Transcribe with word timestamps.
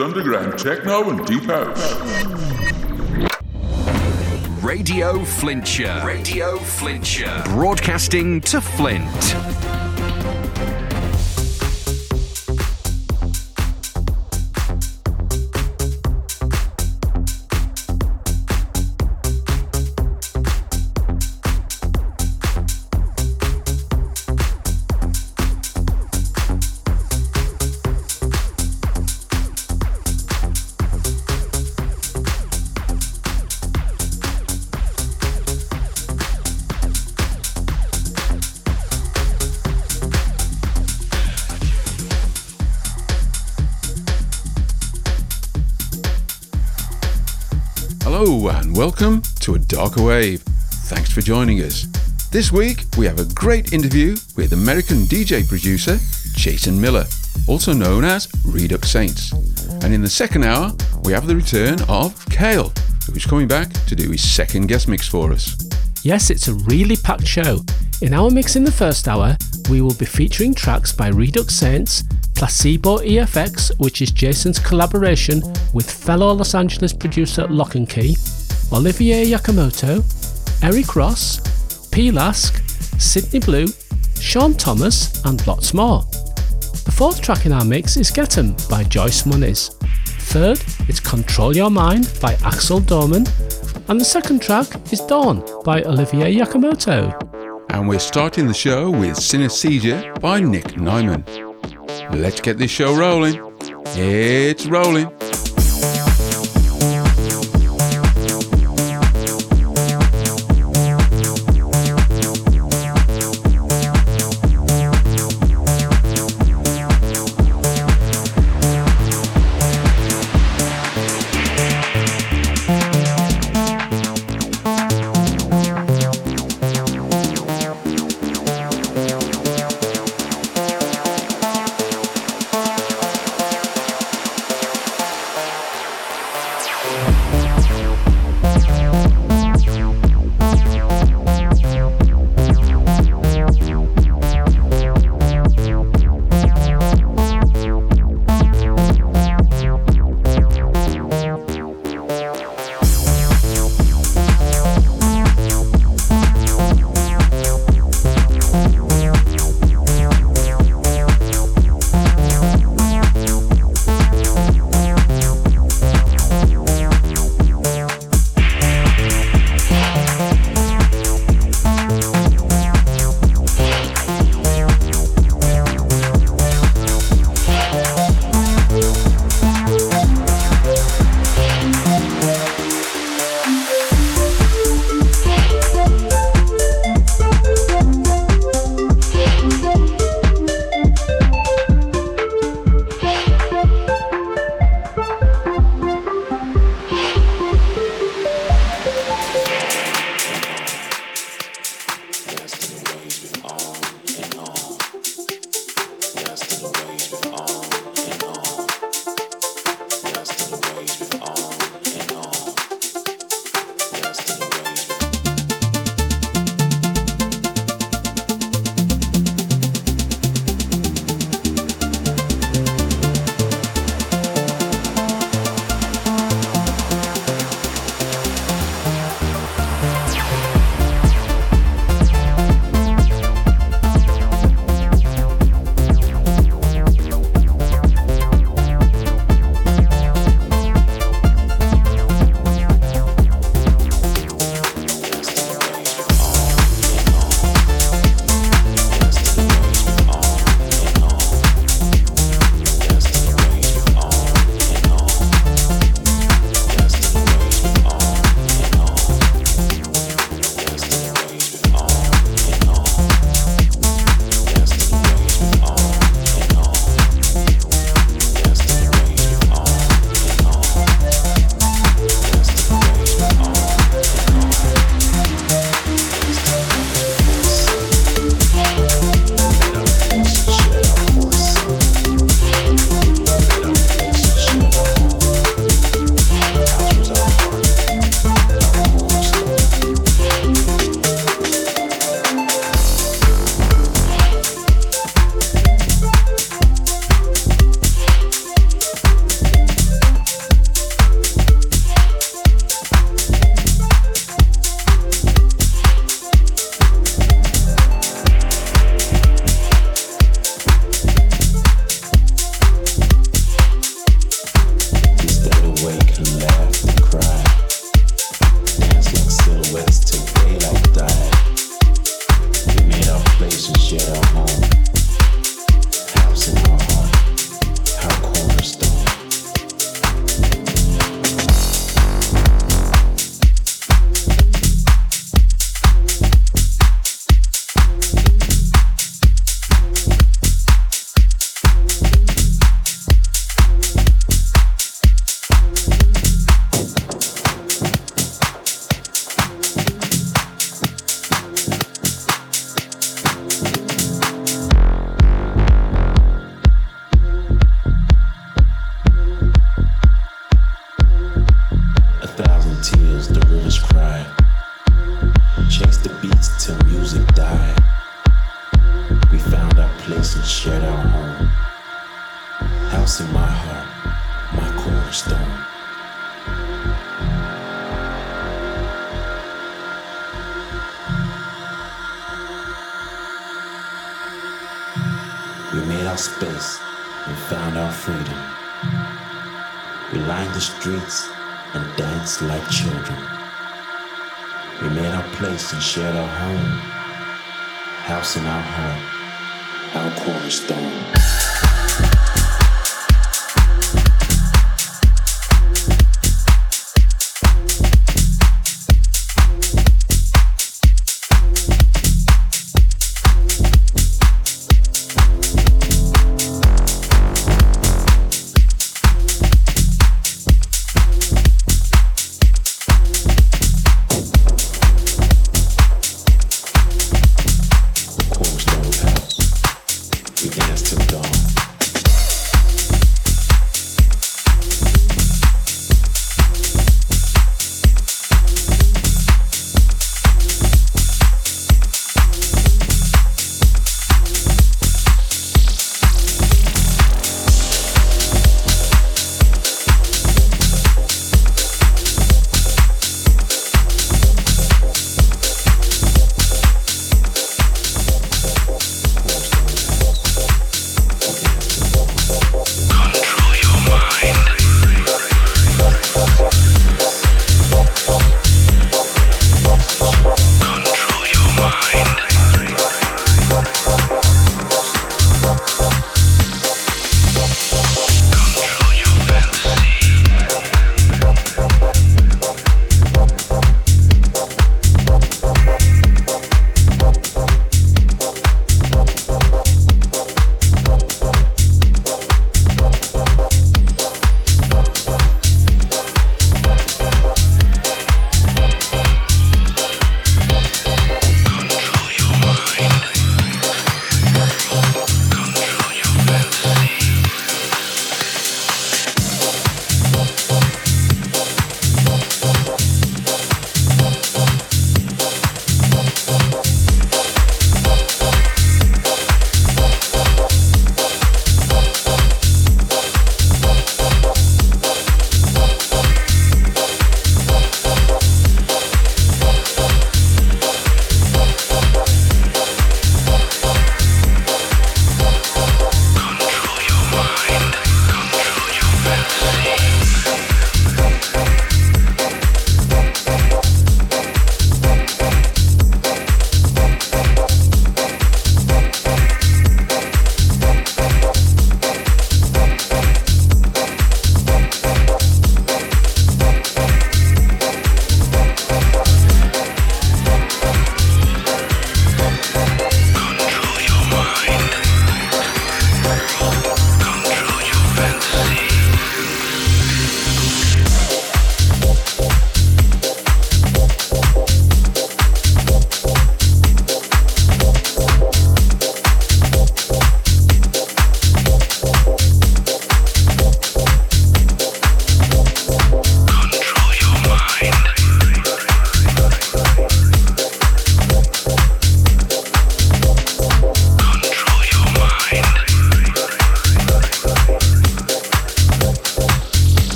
underground 0.00 0.58
techno 0.58 1.10
and 1.10 1.26
deep 1.26 1.44
house. 1.44 1.94
Radio 4.62 5.24
Flintshire. 5.24 6.02
Radio 6.04 6.56
Flintshire. 6.58 7.42
Broadcasting 7.44 8.40
to 8.42 8.60
Flint. 8.60 9.69
Welcome 49.00 49.22
to 49.40 49.54
A 49.54 49.58
Darker 49.58 50.02
Wave. 50.02 50.42
Thanks 50.42 51.10
for 51.10 51.22
joining 51.22 51.62
us. 51.62 51.84
This 52.30 52.52
week 52.52 52.84
we 52.98 53.06
have 53.06 53.18
a 53.18 53.24
great 53.32 53.72
interview 53.72 54.14
with 54.36 54.52
American 54.52 55.04
DJ 55.04 55.48
producer 55.48 55.96
Jason 56.34 56.78
Miller, 56.78 57.06
also 57.48 57.72
known 57.72 58.04
as 58.04 58.28
Redux 58.44 58.90
Saints. 58.90 59.32
And 59.82 59.94
in 59.94 60.02
the 60.02 60.08
second 60.10 60.44
hour 60.44 60.72
we 61.02 61.14
have 61.14 61.26
the 61.26 61.34
return 61.34 61.80
of 61.88 62.14
Chael, 62.26 62.76
who's 63.06 63.24
coming 63.24 63.48
back 63.48 63.72
to 63.86 63.96
do 63.96 64.10
his 64.10 64.28
second 64.28 64.66
guest 64.66 64.86
mix 64.86 65.08
for 65.08 65.32
us. 65.32 65.56
Yes, 66.02 66.28
it's 66.28 66.48
a 66.48 66.54
really 66.66 66.96
packed 66.96 67.26
show. 67.26 67.60
In 68.02 68.12
our 68.12 68.28
mix 68.28 68.54
in 68.54 68.64
the 68.64 68.72
first 68.72 69.08
hour, 69.08 69.34
we 69.70 69.80
will 69.80 69.94
be 69.94 70.04
featuring 70.04 70.52
tracks 70.52 70.92
by 70.92 71.08
Redux 71.08 71.54
Saints, 71.54 72.04
Placebo 72.34 72.98
EFX, 72.98 73.72
which 73.78 74.02
is 74.02 74.10
Jason's 74.10 74.58
collaboration 74.58 75.40
with 75.72 75.90
fellow 75.90 76.34
Los 76.34 76.54
Angeles 76.54 76.92
producer 76.92 77.46
LoknKey, 77.46 78.39
Olivier 78.72 79.26
Giacomotto, 79.26 80.02
Eric 80.62 80.94
Ross, 80.94 81.40
P. 81.90 82.10
Lask, 82.10 82.62
Sydney 82.98 83.40
Blu, 83.40 83.66
Shaun 84.20 84.54
Thomas, 84.54 85.24
and 85.24 85.44
lots 85.46 85.74
more. 85.74 86.02
The 86.84 86.92
fourth 86.96 87.20
track 87.20 87.46
in 87.46 87.52
our 87.52 87.64
mix 87.64 87.96
is 87.96 88.10
Get 88.10 88.38
'em 88.38 88.54
by 88.68 88.84
Joyce 88.84 89.22
Muniz. 89.22 89.74
Third, 90.32 90.62
it's 90.88 91.00
Control 91.00 91.56
Your 91.56 91.70
Mind 91.70 92.08
by 92.20 92.34
Axel 92.44 92.78
Doorman. 92.78 93.26
And 93.88 94.00
the 94.00 94.04
second 94.04 94.40
track 94.40 94.68
is 94.92 95.00
Dawn 95.00 95.42
by 95.64 95.82
Olivier 95.82 96.32
Giacomotto. 96.32 97.12
And 97.70 97.88
we're 97.88 97.98
starting 97.98 98.46
the 98.46 98.54
show 98.54 98.88
with 98.90 99.16
Synesthesia 99.16 100.20
by 100.20 100.38
Nick 100.40 100.76
Nyman. 100.76 101.24
Let's 102.12 102.40
get 102.40 102.58
this 102.58 102.70
show 102.70 102.94
rolling. 102.94 103.40
It's 103.96 104.66
rolling. 104.66 105.10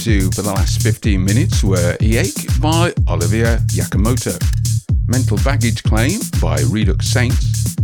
Tracks 0.00 0.06
you've 0.06 0.30
been 0.30 0.30
listening 0.30 0.30
to 0.30 0.36
for 0.36 0.42
the 0.42 0.52
last 0.54 0.82
15 0.82 1.24
minutes 1.24 1.64
were 1.64 1.96
Eake 2.00 2.60
by 2.60 2.92
Olivier 3.08 3.58
Giacomotto, 3.66 4.38
Mental 5.08 5.36
Baggage 5.44 5.82
Claim 5.82 6.20
by 6.40 6.60
Redux 6.70 7.06
Saints, 7.06 7.74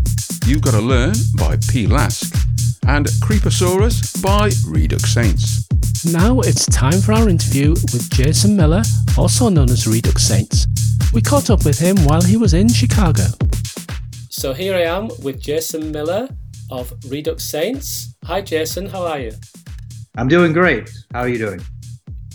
You 0.47 0.61
Gotta 0.61 0.81
Learn 0.81 1.15
by 1.37 1.57
P. 1.69 1.87
Lask, 1.87 2.35
and 2.87 3.07
Creeposaurus 3.23 4.23
by 4.23 4.51
Redux 4.67 5.13
Saints. 5.13 5.67
Now 6.11 6.41
it's 6.41 6.67
time 6.67 7.01
for 7.01 7.13
our 7.13 7.29
interview 7.29 7.71
with 7.71 8.09
Jason 8.11 8.57
Miller, 8.57 8.83
also 9.19 9.49
known 9.49 9.71
as 9.71 9.87
Redux 9.87 10.23
Saints. 10.23 10.67
We 11.13 11.21
caught 11.21 11.51
up 11.51 11.65
with 11.65 11.79
him 11.79 11.97
while 12.05 12.23
he 12.23 12.37
was 12.37 12.55
in 12.55 12.69
Chicago. 12.69 13.25
So 14.31 14.53
here 14.53 14.77
I 14.77 14.83
am 14.83 15.09
with 15.23 15.41
Jason 15.41 15.91
Miller 15.93 16.29
of 16.71 16.93
Redux 17.09 17.45
Saints. 17.45 18.15
Hi, 18.25 18.41
Jason, 18.41 18.87
how 18.87 19.07
are 19.07 19.19
you? 19.19 19.33
I'm 20.17 20.29
doing 20.29 20.53
great. 20.53 20.91
How 21.13 21.21
are 21.21 21.29
you 21.29 21.39
doing? 21.39 21.61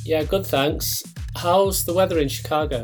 Yeah, 0.06 0.24
good, 0.24 0.46
thanks. 0.46 1.04
How's 1.36 1.86
the 1.86 1.94
weather 1.94 2.18
in 2.20 2.28
Chicago? 2.28 2.84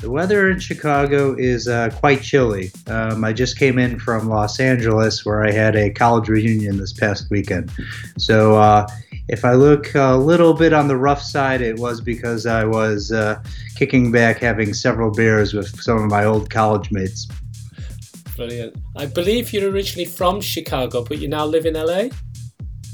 The 0.00 0.10
weather 0.10 0.50
in 0.50 0.58
Chicago 0.58 1.34
is 1.34 1.66
uh, 1.66 1.88
quite 1.98 2.20
chilly. 2.22 2.70
Um, 2.88 3.24
I 3.24 3.32
just 3.32 3.58
came 3.58 3.78
in 3.78 3.98
from 3.98 4.28
Los 4.28 4.60
Angeles 4.60 5.24
where 5.24 5.46
I 5.46 5.50
had 5.50 5.76
a 5.76 5.90
college 5.90 6.28
reunion 6.28 6.76
this 6.76 6.92
past 6.92 7.30
weekend. 7.30 7.70
So 8.18 8.56
uh, 8.56 8.86
if 9.28 9.44
I 9.44 9.54
look 9.54 9.94
a 9.94 10.16
little 10.16 10.52
bit 10.52 10.74
on 10.74 10.88
the 10.88 10.96
rough 10.96 11.22
side, 11.22 11.62
it 11.62 11.78
was 11.78 12.00
because 12.00 12.44
I 12.44 12.64
was 12.64 13.12
uh, 13.12 13.42
kicking 13.76 14.12
back 14.12 14.40
having 14.40 14.74
several 14.74 15.10
beers 15.10 15.54
with 15.54 15.80
some 15.80 15.98
of 15.98 16.10
my 16.10 16.24
old 16.24 16.50
college 16.50 16.90
mates. 16.90 17.26
Brilliant. 18.36 18.76
I 18.96 19.06
believe 19.06 19.52
you're 19.52 19.70
originally 19.70 20.04
from 20.04 20.40
Chicago, 20.40 21.04
but 21.04 21.18
you 21.18 21.28
now 21.28 21.46
live 21.46 21.64
in 21.66 21.74
LA? 21.74 22.08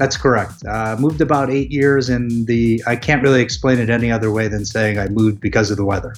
That's 0.01 0.17
correct. 0.17 0.65
Uh, 0.67 0.97
moved 0.99 1.21
about 1.21 1.51
eight 1.51 1.71
years, 1.71 2.09
and 2.09 2.47
the 2.47 2.83
I 2.87 2.97
can't 2.97 3.23
really 3.23 3.43
explain 3.43 3.79
it 3.79 3.91
any 3.91 4.11
other 4.11 4.31
way 4.33 4.49
than 4.49 4.65
saying 4.65 4.99
I 4.99 5.09
moved 5.09 5.41
because 5.43 5.71
of 5.71 5.77
the 5.77 5.85
weather. 5.85 6.15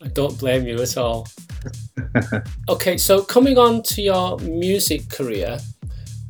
I 0.00 0.06
don't 0.06 0.38
blame 0.38 0.68
you 0.68 0.80
at 0.80 0.96
all. 0.96 1.26
okay, 2.68 2.96
so 2.96 3.22
coming 3.22 3.58
on 3.58 3.82
to 3.82 4.02
your 4.02 4.38
music 4.38 5.08
career, 5.08 5.58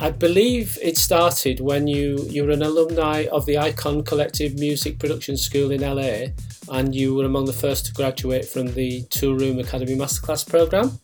I 0.00 0.12
believe 0.12 0.79
it 0.81 0.96
started 0.96 1.61
when 1.61 1.87
you 1.87 2.24
you 2.31 2.44
were 2.44 2.53
an 2.53 2.62
alumni 2.62 3.26
of 3.31 3.44
the 3.44 3.59
Icon 3.59 4.03
Collective 4.03 4.59
Music 4.59 4.98
Production 4.98 5.37
School 5.37 5.70
in 5.70 5.83
LA, 5.83 6.33
and 6.74 6.94
you 6.94 7.14
were 7.16 7.26
among 7.26 7.44
the 7.44 7.53
first 7.53 7.85
to 7.85 7.92
graduate 7.92 8.46
from 8.46 8.72
the 8.72 9.03
Toolroom 9.11 9.61
Academy 9.61 9.94
Masterclass 9.94 10.48
program. 10.48 10.98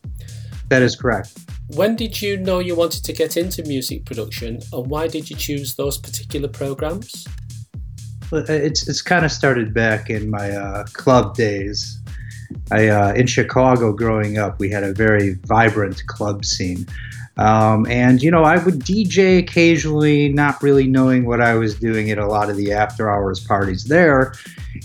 That 0.69 0.81
is 0.81 0.95
correct. 0.95 1.37
When 1.75 1.95
did 1.95 2.21
you 2.21 2.37
know 2.37 2.59
you 2.59 2.75
wanted 2.75 3.03
to 3.05 3.13
get 3.13 3.37
into 3.37 3.63
music 3.63 4.05
production, 4.05 4.59
and 4.73 4.87
why 4.87 5.07
did 5.07 5.29
you 5.29 5.35
choose 5.35 5.75
those 5.75 5.97
particular 5.97 6.47
programs? 6.47 7.25
Well, 8.31 8.45
it's 8.49 8.87
it's 8.87 9.01
kind 9.01 9.25
of 9.25 9.31
started 9.31 9.73
back 9.73 10.09
in 10.09 10.29
my 10.29 10.51
uh, 10.51 10.85
club 10.93 11.35
days. 11.35 11.99
I 12.71 12.87
uh, 12.87 13.13
in 13.13 13.27
Chicago 13.27 13.93
growing 13.93 14.37
up, 14.37 14.59
we 14.59 14.69
had 14.69 14.83
a 14.83 14.93
very 14.93 15.35
vibrant 15.45 16.05
club 16.07 16.45
scene. 16.45 16.85
Um, 17.37 17.85
and 17.87 18.21
you 18.21 18.31
know, 18.31 18.43
I 18.43 18.57
would 18.57 18.79
DJ 18.79 19.39
occasionally, 19.39 20.29
not 20.29 20.61
really 20.63 20.87
knowing 20.87 21.25
what 21.25 21.41
I 21.41 21.53
was 21.53 21.75
doing 21.75 22.09
at 22.09 22.17
a 22.17 22.25
lot 22.25 22.49
of 22.49 22.57
the 22.57 22.73
after 22.73 23.09
hours 23.09 23.39
parties 23.39 23.85
there. 23.85 24.33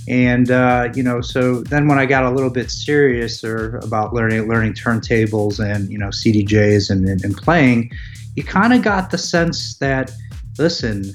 And 0.08 0.50
uh, 0.50 0.90
you 0.94 1.02
know, 1.02 1.20
so 1.20 1.62
then 1.62 1.86
when 1.86 1.98
I 1.98 2.06
got 2.06 2.24
a 2.24 2.30
little 2.30 2.50
bit 2.50 2.66
seriouser 2.68 3.82
about 3.84 4.12
learning 4.12 4.48
learning 4.48 4.74
turntables 4.74 5.64
and 5.64 5.90
you 5.90 5.98
know 5.98 6.08
CDJs 6.08 6.90
and, 6.90 7.08
and, 7.08 7.24
and 7.24 7.36
playing, 7.36 7.90
you 8.34 8.42
kind 8.42 8.72
of 8.72 8.82
got 8.82 9.10
the 9.10 9.18
sense 9.18 9.78
that 9.78 10.10
listen, 10.58 11.14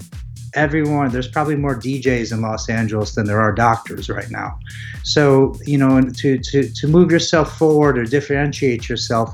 everyone 0.54 1.10
there's 1.10 1.28
probably 1.28 1.56
more 1.56 1.76
DJs 1.76 2.32
in 2.32 2.42
Los 2.42 2.70
Angeles 2.70 3.16
than 3.16 3.26
there 3.26 3.42
are 3.42 3.52
doctors 3.52 4.10
right 4.10 4.32
now. 4.32 4.58
So 5.04 5.56
you 5.66 5.78
know, 5.78 5.98
and 5.98 6.16
to 6.18 6.38
to 6.38 6.70
to 6.70 6.88
move 6.88 7.12
yourself 7.12 7.58
forward 7.58 7.98
or 7.98 8.06
differentiate 8.06 8.88
yourself 8.88 9.34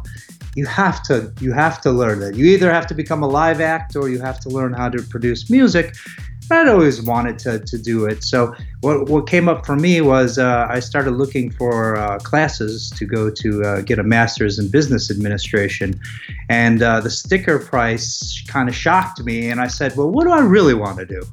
you 0.56 0.66
have 0.66 1.02
to 1.04 1.34
you 1.40 1.52
have 1.52 1.82
to 1.82 1.92
learn 1.92 2.22
it. 2.22 2.36
You 2.36 2.46
either 2.46 2.72
have 2.72 2.88
to 2.88 2.94
become 2.94 3.24
a 3.24 3.28
live 3.28 3.62
act 3.62 3.96
or 3.96 4.10
you 4.10 4.20
have 4.20 4.40
to 4.42 4.50
learn 4.50 4.74
how 4.74 4.90
to 4.90 5.02
produce 5.04 5.50
music. 5.50 5.96
I'd 6.52 6.68
always 6.68 7.02
wanted 7.02 7.40
to, 7.40 7.60
to 7.60 7.78
do 7.78 8.06
it. 8.06 8.24
So 8.24 8.54
what, 8.84 9.08
what 9.08 9.28
came 9.28 9.48
up 9.48 9.66
for 9.66 9.78
me 9.78 10.02
was 10.02 10.38
uh, 10.38 10.68
I 10.70 10.82
started 10.82 11.12
looking 11.12 11.50
for 11.52 11.96
uh, 11.96 12.20
classes 12.20 12.90
to 12.98 13.06
go 13.06 13.30
to 13.30 13.64
uh, 13.64 13.82
get 13.82 13.98
a 13.98 14.04
master's 14.04 14.60
in 14.60 14.70
business 14.70 15.10
administration, 15.10 15.98
and 16.50 16.84
uh, 16.84 17.00
the 17.00 17.10
sticker 17.10 17.60
price 17.60 18.44
kind 18.48 18.68
of 18.68 18.76
shocked 18.76 19.24
me. 19.24 19.50
And 19.50 19.62
I 19.62 19.68
said, 19.68 19.96
well, 19.96 20.10
what 20.10 20.26
do 20.26 20.32
I 20.32 20.42
really 20.42 20.74
want 20.74 20.98
to 20.98 21.06
do? 21.06 21.24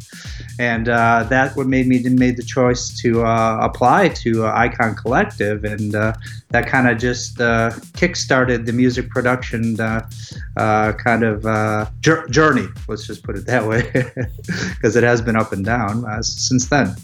And 0.60 0.88
uh, 0.88 1.24
that 1.24 1.56
what 1.56 1.66
made 1.66 1.88
me 1.88 1.98
made 2.08 2.36
the 2.36 2.44
choice 2.44 2.88
to 3.00 3.24
uh, 3.24 3.58
apply 3.60 4.10
to 4.10 4.46
Icon 4.46 4.94
Collective, 4.94 5.64
and 5.64 5.90
that 5.92 6.66
kind 6.68 6.88
of 6.88 6.98
just 6.98 7.38
kickstarted 7.38 8.66
the 8.66 8.72
music 8.72 9.10
production 9.10 9.76
kind 9.76 11.24
of 11.24 12.00
journey. 12.30 12.68
Let's 12.86 13.08
just 13.08 13.24
put 13.24 13.36
it 13.36 13.46
that 13.46 13.66
way, 13.66 13.90
because 14.76 14.94
it 14.94 15.02
has 15.02 15.20
been 15.20 15.34
up 15.34 15.52
and 15.52 15.64
down 15.64 16.22
since 16.22 16.68
then. 16.68 16.94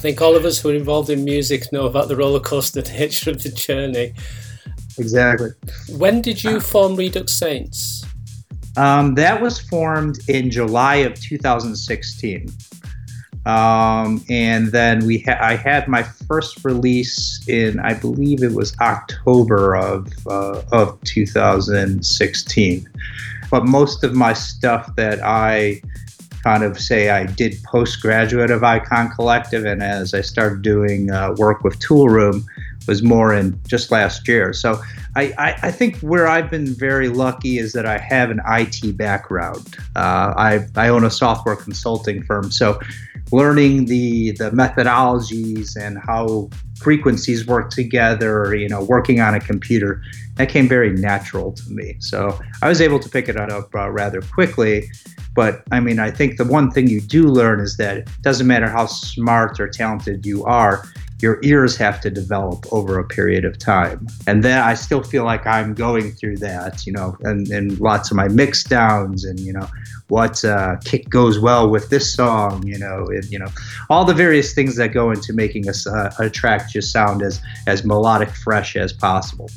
I 0.00 0.02
think 0.02 0.22
all 0.22 0.34
of 0.34 0.46
us 0.46 0.58
who 0.58 0.70
are 0.70 0.74
involved 0.74 1.10
in 1.10 1.24
music 1.24 1.70
know 1.72 1.84
about 1.84 2.08
the 2.08 2.16
roller 2.16 2.40
coaster 2.40 2.80
nature 2.98 3.32
of 3.32 3.42
the 3.42 3.50
journey. 3.50 4.14
Exactly. 4.96 5.50
When 5.90 6.22
did 6.22 6.42
you 6.42 6.58
form 6.58 6.96
Redux 6.96 7.34
Saints? 7.34 8.06
Um, 8.78 9.14
that 9.16 9.42
was 9.42 9.60
formed 9.60 10.20
in 10.26 10.50
July 10.50 10.94
of 10.94 11.20
2016. 11.20 12.48
Um, 13.44 14.24
and 14.30 14.68
then 14.68 15.04
we 15.04 15.18
ha- 15.18 15.36
I 15.38 15.56
had 15.56 15.86
my 15.86 16.02
first 16.02 16.64
release 16.64 17.46
in 17.46 17.78
I 17.80 17.92
believe 17.92 18.42
it 18.42 18.54
was 18.54 18.74
October 18.80 19.76
of 19.76 20.08
uh, 20.26 20.62
of 20.72 20.98
2016. 21.02 22.88
But 23.50 23.66
most 23.66 24.02
of 24.02 24.14
my 24.14 24.32
stuff 24.32 24.96
that 24.96 25.20
I 25.22 25.82
kind 26.42 26.62
of 26.62 26.78
say 26.78 27.10
I 27.10 27.26
did 27.26 27.62
postgraduate 27.64 28.50
of 28.50 28.64
Icon 28.64 29.10
Collective, 29.10 29.64
and 29.64 29.82
as 29.82 30.14
I 30.14 30.20
started 30.20 30.62
doing 30.62 31.10
uh, 31.10 31.34
work 31.36 31.62
with 31.62 31.78
Toolroom, 31.78 32.44
was 32.86 33.02
more 33.02 33.32
in 33.32 33.60
just 33.66 33.90
last 33.90 34.26
year. 34.26 34.52
So 34.52 34.80
I, 35.14 35.32
I, 35.38 35.58
I, 35.62 35.70
think 35.70 35.98
where 35.98 36.26
I've 36.26 36.50
been 36.50 36.66
very 36.66 37.08
lucky 37.08 37.58
is 37.58 37.72
that 37.74 37.84
I 37.84 37.98
have 37.98 38.30
an 38.30 38.40
IT 38.46 38.96
background. 38.96 39.76
Uh, 39.94 40.34
I, 40.36 40.66
I 40.76 40.88
own 40.88 41.04
a 41.04 41.10
software 41.10 41.56
consulting 41.56 42.22
firm, 42.22 42.50
so 42.50 42.80
learning 43.32 43.84
the 43.84 44.32
the 44.32 44.50
methodologies 44.50 45.76
and 45.76 45.98
how 45.98 46.50
frequencies 46.78 47.46
work 47.46 47.70
together, 47.70 48.54
you 48.54 48.68
know, 48.68 48.82
working 48.82 49.20
on 49.20 49.34
a 49.34 49.40
computer, 49.40 50.02
that 50.40 50.48
came 50.48 50.66
very 50.68 50.92
natural 50.92 51.52
to 51.52 51.70
me. 51.70 51.96
So 52.00 52.38
I 52.62 52.68
was 52.68 52.80
able 52.80 52.98
to 52.98 53.08
pick 53.08 53.28
it 53.28 53.36
up 53.36 53.74
uh, 53.74 53.90
rather 53.90 54.22
quickly. 54.22 54.90
But 55.34 55.62
I 55.70 55.80
mean, 55.80 55.98
I 55.98 56.10
think 56.10 56.38
the 56.38 56.44
one 56.44 56.70
thing 56.70 56.88
you 56.88 57.00
do 57.00 57.28
learn 57.28 57.60
is 57.60 57.76
that 57.76 57.98
it 57.98 58.08
doesn't 58.22 58.46
matter 58.46 58.68
how 58.68 58.86
smart 58.86 59.60
or 59.60 59.68
talented 59.68 60.24
you 60.24 60.44
are, 60.44 60.84
your 61.20 61.38
ears 61.42 61.76
have 61.76 62.00
to 62.00 62.10
develop 62.10 62.64
over 62.72 62.98
a 62.98 63.04
period 63.06 63.44
of 63.44 63.58
time. 63.58 64.06
And 64.26 64.42
then 64.42 64.58
I 64.58 64.74
still 64.74 65.02
feel 65.02 65.24
like 65.24 65.46
I'm 65.46 65.74
going 65.74 66.12
through 66.12 66.38
that, 66.38 66.86
you 66.86 66.92
know, 66.92 67.16
and, 67.20 67.46
and 67.48 67.78
lots 67.78 68.10
of 68.10 68.16
my 68.16 68.28
mix 68.28 68.64
downs 68.64 69.24
and, 69.24 69.38
you 69.38 69.52
know, 69.52 69.68
what 70.10 70.44
uh, 70.44 70.76
kick 70.84 71.08
goes 71.08 71.38
well 71.38 71.70
with 71.70 71.88
this 71.88 72.12
song, 72.12 72.66
you 72.66 72.78
know, 72.78 73.06
and, 73.06 73.24
you 73.26 73.38
know, 73.38 73.48
all 73.88 74.04
the 74.04 74.14
various 74.14 74.52
things 74.52 74.76
that 74.76 74.88
go 74.88 75.10
into 75.10 75.32
making 75.32 75.66
a, 75.68 75.72
uh, 75.90 76.10
a 76.18 76.28
track 76.28 76.68
just 76.68 76.92
sound 76.92 77.22
as, 77.22 77.40
as 77.66 77.84
melodic 77.84 78.30
fresh 78.30 78.76
as 78.76 78.92
possible. 78.92 79.48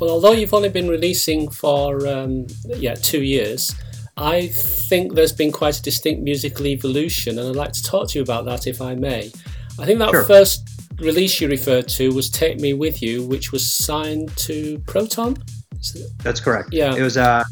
Well, 0.00 0.10
although 0.10 0.32
you've 0.32 0.54
only 0.54 0.68
been 0.68 0.88
releasing 0.88 1.50
for, 1.50 2.06
um, 2.06 2.46
yeah, 2.66 2.94
two 2.94 3.22
years, 3.22 3.74
I 4.16 4.46
think 4.46 5.14
there's 5.14 5.32
been 5.32 5.50
quite 5.50 5.76
a 5.76 5.82
distinct 5.82 6.22
musical 6.22 6.66
evolution, 6.66 7.38
and 7.38 7.48
I'd 7.48 7.56
like 7.56 7.72
to 7.72 7.82
talk 7.82 8.08
to 8.10 8.18
you 8.18 8.22
about 8.22 8.44
that 8.44 8.66
if 8.68 8.80
I 8.80 8.94
may. 8.94 9.32
I 9.78 9.84
think 9.84 9.98
that 9.98 10.10
sure. 10.10 10.22
first 10.22 10.68
release 11.00 11.40
you 11.40 11.48
referred 11.48 11.88
to 11.88 12.14
was 12.14 12.30
Take 12.30 12.60
Me 12.60 12.74
With 12.74 13.02
You, 13.02 13.26
which 13.26 13.50
was 13.50 13.68
signed 13.68 14.34
to 14.36 14.78
Proton. 14.86 15.36
That's 16.22 16.40
correct. 16.40 16.68
Yeah. 16.72 16.94
It 16.94 17.02
was 17.02 17.16
uh 17.16 17.42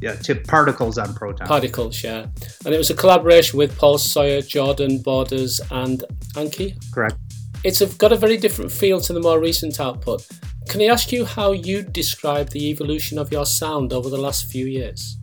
yeah, 0.00 0.14
to 0.14 0.34
Particles 0.34 0.98
on 0.98 1.14
Proton. 1.14 1.46
Particles, 1.46 2.02
yeah. 2.02 2.26
And 2.64 2.74
it 2.74 2.78
was 2.78 2.90
a 2.90 2.94
collaboration 2.94 3.58
with 3.58 3.76
Paul 3.78 3.98
Sawyer, 3.98 4.42
Jordan 4.42 5.00
Borders, 5.02 5.60
and 5.70 6.04
Anki. 6.34 6.76
Correct. 6.92 7.16
It's 7.64 7.80
a, 7.80 7.86
got 7.86 8.12
a 8.12 8.16
very 8.16 8.36
different 8.36 8.70
feel 8.70 9.00
to 9.00 9.12
the 9.12 9.20
more 9.20 9.40
recent 9.40 9.80
output. 9.80 10.26
Can 10.68 10.80
I 10.82 10.86
ask 10.86 11.12
you 11.12 11.24
how 11.24 11.52
you 11.52 11.82
describe 11.82 12.50
the 12.50 12.70
evolution 12.70 13.18
of 13.18 13.32
your 13.32 13.46
sound 13.46 13.92
over 13.92 14.10
the 14.10 14.18
last 14.18 14.50
few 14.50 14.66
years? 14.66 15.16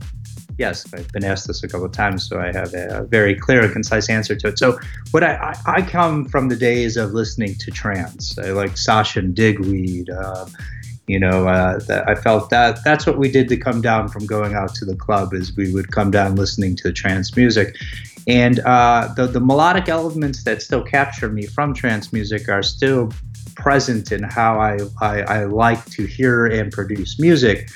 yes, 0.57 0.85
I've 0.93 1.11
been 1.11 1.23
asked 1.23 1.47
this 1.47 1.63
a 1.63 1.67
couple 1.67 1.85
of 1.85 1.91
times, 1.91 2.27
so 2.27 2.39
I 2.39 2.51
have 2.51 2.73
a 2.73 3.05
very 3.09 3.35
clear 3.35 3.63
and 3.63 3.73
concise 3.73 4.09
answer 4.09 4.35
to 4.35 4.47
it. 4.49 4.59
So, 4.59 4.77
what 5.11 5.23
I, 5.23 5.35
I, 5.65 5.73
I 5.77 5.81
come 5.81 6.25
from 6.25 6.49
the 6.49 6.55
days 6.55 6.97
of 6.97 7.13
listening 7.13 7.55
to 7.55 7.71
trance. 7.71 8.37
I 8.37 8.51
like 8.51 8.75
and 9.15 9.35
Digweed. 9.35 10.09
Uh, 10.09 10.45
you 11.07 11.19
know, 11.19 11.47
uh, 11.47 11.79
I 12.07 12.15
felt 12.15 12.49
that 12.49 12.79
that's 12.85 13.05
what 13.05 13.17
we 13.17 13.29
did 13.29 13.49
to 13.49 13.57
come 13.57 13.81
down 13.81 14.07
from 14.07 14.25
going 14.25 14.53
out 14.53 14.73
to 14.75 14.85
the 14.85 14.95
club 14.95 15.33
is 15.33 15.55
we 15.55 15.73
would 15.73 15.91
come 15.91 16.11
down 16.11 16.35
listening 16.35 16.77
to 16.77 16.93
trance 16.93 17.35
music, 17.35 17.75
And 18.27 18.59
uh, 18.59 19.13
the 19.15 19.27
the 19.27 19.39
melodic 19.39 19.89
elements 19.89 20.43
that 20.43 20.61
still 20.61 20.83
capture 20.83 21.29
me 21.29 21.45
from 21.45 21.73
trance 21.73 22.13
music 22.13 22.47
are 22.47 22.63
still 22.63 23.11
present 23.55 24.11
in 24.11 24.23
how 24.23 24.59
I, 24.59 24.79
I, 25.01 25.21
I 25.21 25.43
like 25.45 25.83
to 25.91 26.05
hear 26.05 26.45
and 26.45 26.71
produce 26.71 27.19
music. 27.19 27.69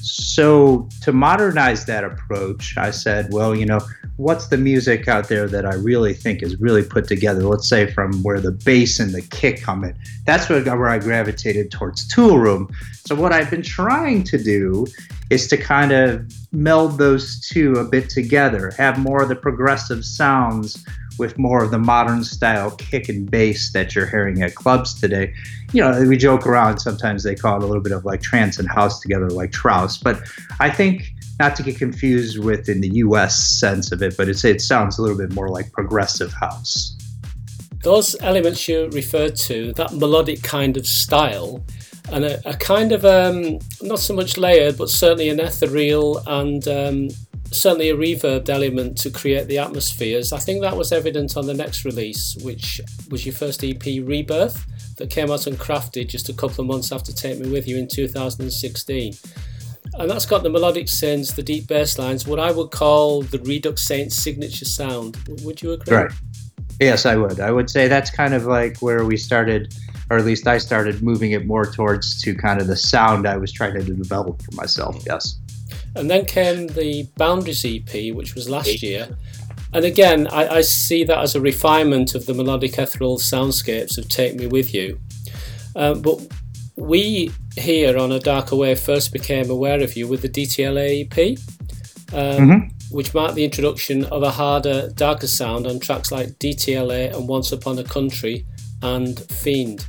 So 0.00 0.88
to 1.02 1.12
modernize 1.12 1.84
that 1.86 2.02
approach, 2.02 2.74
I 2.76 2.90
said, 2.90 3.32
well, 3.32 3.54
you 3.54 3.64
know, 3.64 3.80
what's 4.16 4.48
the 4.48 4.58
music 4.58 5.08
out 5.08 5.28
there 5.28 5.48
that 5.48 5.64
I 5.64 5.74
really 5.74 6.14
think 6.14 6.42
is 6.42 6.60
really 6.60 6.82
put 6.82 7.08
together? 7.08 7.42
Let's 7.42 7.68
say 7.68 7.90
from 7.92 8.22
where 8.22 8.40
the 8.40 8.52
bass 8.52 9.00
and 9.00 9.12
the 9.12 9.22
kick 9.22 9.62
come 9.62 9.84
in. 9.84 9.96
That's 10.26 10.48
where, 10.48 10.62
I 10.88 10.98
gravitated 10.98 11.70
towards 11.70 12.08
Toolroom. 12.12 12.72
So 13.06 13.14
what 13.14 13.32
I've 13.32 13.50
been 13.50 13.62
trying 13.62 14.24
to 14.24 14.42
do 14.42 14.86
is 15.30 15.48
to 15.48 15.56
kind 15.56 15.92
of 15.92 16.30
meld 16.52 16.98
those 16.98 17.40
two 17.48 17.72
a 17.74 17.84
bit 17.84 18.10
together, 18.10 18.72
have 18.76 18.98
more 18.98 19.22
of 19.22 19.28
the 19.28 19.36
progressive 19.36 20.04
sounds 20.04 20.84
with 21.18 21.38
more 21.38 21.62
of 21.62 21.70
the 21.70 21.78
modern 21.78 22.24
style 22.24 22.70
kick 22.72 23.08
and 23.08 23.30
bass 23.30 23.72
that 23.72 23.94
you're 23.94 24.06
hearing 24.06 24.42
at 24.42 24.54
clubs 24.54 24.98
today. 24.98 25.32
You 25.72 25.82
know, 25.82 26.06
we 26.06 26.16
joke 26.16 26.46
around 26.46 26.78
sometimes 26.78 27.22
they 27.22 27.34
call 27.34 27.56
it 27.56 27.64
a 27.64 27.66
little 27.66 27.82
bit 27.82 27.92
of 27.92 28.04
like 28.04 28.22
trance 28.22 28.58
and 28.58 28.68
house 28.68 29.00
together, 29.00 29.28
like 29.30 29.52
Trouse. 29.52 29.98
But 29.98 30.20
I 30.60 30.70
think 30.70 31.11
not 31.38 31.56
to 31.56 31.62
get 31.62 31.78
confused 31.78 32.38
with 32.38 32.68
in 32.68 32.80
the 32.80 32.90
US 32.96 33.58
sense 33.60 33.92
of 33.92 34.02
it, 34.02 34.16
but 34.16 34.28
it's, 34.28 34.44
it 34.44 34.60
sounds 34.60 34.98
a 34.98 35.02
little 35.02 35.18
bit 35.18 35.32
more 35.32 35.48
like 35.48 35.72
progressive 35.72 36.32
house. 36.32 36.96
Those 37.82 38.14
elements 38.20 38.68
you 38.68 38.88
referred 38.90 39.34
to, 39.36 39.72
that 39.74 39.92
melodic 39.94 40.42
kind 40.42 40.76
of 40.76 40.86
style, 40.86 41.64
and 42.10 42.24
a, 42.24 42.48
a 42.48 42.56
kind 42.56 42.92
of 42.92 43.04
um, 43.04 43.58
not 43.80 43.98
so 43.98 44.14
much 44.14 44.36
layered, 44.36 44.76
but 44.78 44.88
certainly 44.88 45.28
an 45.28 45.40
ethereal 45.40 46.22
and 46.26 46.66
um, 46.68 47.08
certainly 47.50 47.90
a 47.90 47.96
reverb 47.96 48.48
element 48.48 48.96
to 48.98 49.10
create 49.10 49.46
the 49.48 49.58
atmospheres. 49.58 50.32
I 50.32 50.38
think 50.38 50.62
that 50.62 50.76
was 50.76 50.92
evident 50.92 51.36
on 51.36 51.46
the 51.46 51.54
next 51.54 51.84
release, 51.84 52.36
which 52.42 52.80
was 53.10 53.26
your 53.26 53.34
first 53.34 53.64
EP, 53.64 53.82
Rebirth, 53.84 54.64
that 54.96 55.10
came 55.10 55.30
out 55.30 55.46
on 55.46 55.54
Krafted 55.54 56.08
just 56.08 56.28
a 56.28 56.34
couple 56.34 56.62
of 56.62 56.66
months 56.66 56.92
after 56.92 57.12
Take 57.12 57.38
Me 57.38 57.50
With 57.50 57.66
You 57.66 57.78
in 57.78 57.88
2016. 57.88 59.14
And 59.98 60.10
that's 60.10 60.26
got 60.26 60.42
the 60.42 60.50
melodic 60.50 60.88
sense, 60.88 61.32
the 61.32 61.42
deep 61.42 61.66
bass 61.66 61.98
lines, 61.98 62.26
what 62.26 62.40
I 62.40 62.50
would 62.50 62.70
call 62.70 63.22
the 63.22 63.38
Redux 63.40 63.82
Saints 63.82 64.16
signature 64.16 64.64
sound. 64.64 65.16
Would 65.42 65.60
you 65.62 65.72
agree? 65.72 65.96
Right. 65.96 66.10
Yes, 66.80 67.04
I 67.04 67.16
would. 67.16 67.40
I 67.40 67.52
would 67.52 67.68
say 67.68 67.88
that's 67.88 68.10
kind 68.10 68.34
of 68.34 68.46
like 68.46 68.78
where 68.78 69.04
we 69.04 69.16
started, 69.16 69.74
or 70.10 70.16
at 70.16 70.24
least 70.24 70.46
I 70.46 70.58
started 70.58 71.02
moving 71.02 71.32
it 71.32 71.46
more 71.46 71.66
towards 71.66 72.20
to 72.22 72.34
kind 72.34 72.60
of 72.60 72.66
the 72.66 72.76
sound 72.76 73.26
I 73.26 73.36
was 73.36 73.52
trying 73.52 73.74
to 73.74 73.82
develop 73.82 74.42
for 74.42 74.54
myself. 74.56 75.02
Yes. 75.06 75.38
And 75.94 76.10
then 76.10 76.24
came 76.24 76.68
the 76.68 77.06
Boundaries 77.16 77.64
EP, 77.64 78.14
which 78.14 78.34
was 78.34 78.48
last 78.48 78.82
year. 78.82 79.16
And 79.74 79.84
again, 79.84 80.26
I, 80.28 80.56
I 80.56 80.60
see 80.62 81.04
that 81.04 81.18
as 81.18 81.34
a 81.34 81.40
refinement 81.40 82.14
of 82.14 82.26
the 82.26 82.34
melodic 82.34 82.78
ethereal 82.78 83.18
soundscapes 83.18 83.96
of 83.98 84.08
Take 84.08 84.34
Me 84.34 84.46
With 84.46 84.74
You. 84.74 84.98
Um, 85.76 86.02
but 86.02 86.20
we 86.76 87.30
here 87.56 87.98
on 87.98 88.12
A 88.12 88.18
Darker 88.18 88.56
Wave 88.56 88.80
first 88.80 89.12
became 89.12 89.50
aware 89.50 89.82
of 89.82 89.96
you 89.96 90.08
with 90.08 90.22
the 90.22 90.28
DTLA 90.28 91.06
EP, 91.06 91.38
um, 92.12 92.48
mm-hmm. 92.48 92.96
which 92.96 93.14
marked 93.14 93.34
the 93.34 93.44
introduction 93.44 94.04
of 94.06 94.22
a 94.22 94.30
harder, 94.30 94.90
darker 94.94 95.26
sound 95.26 95.66
on 95.66 95.80
tracks 95.80 96.10
like 96.10 96.28
DTLA 96.38 97.14
and 97.14 97.28
Once 97.28 97.52
Upon 97.52 97.78
a 97.78 97.84
Country 97.84 98.46
and 98.82 99.20
Fiend. 99.30 99.86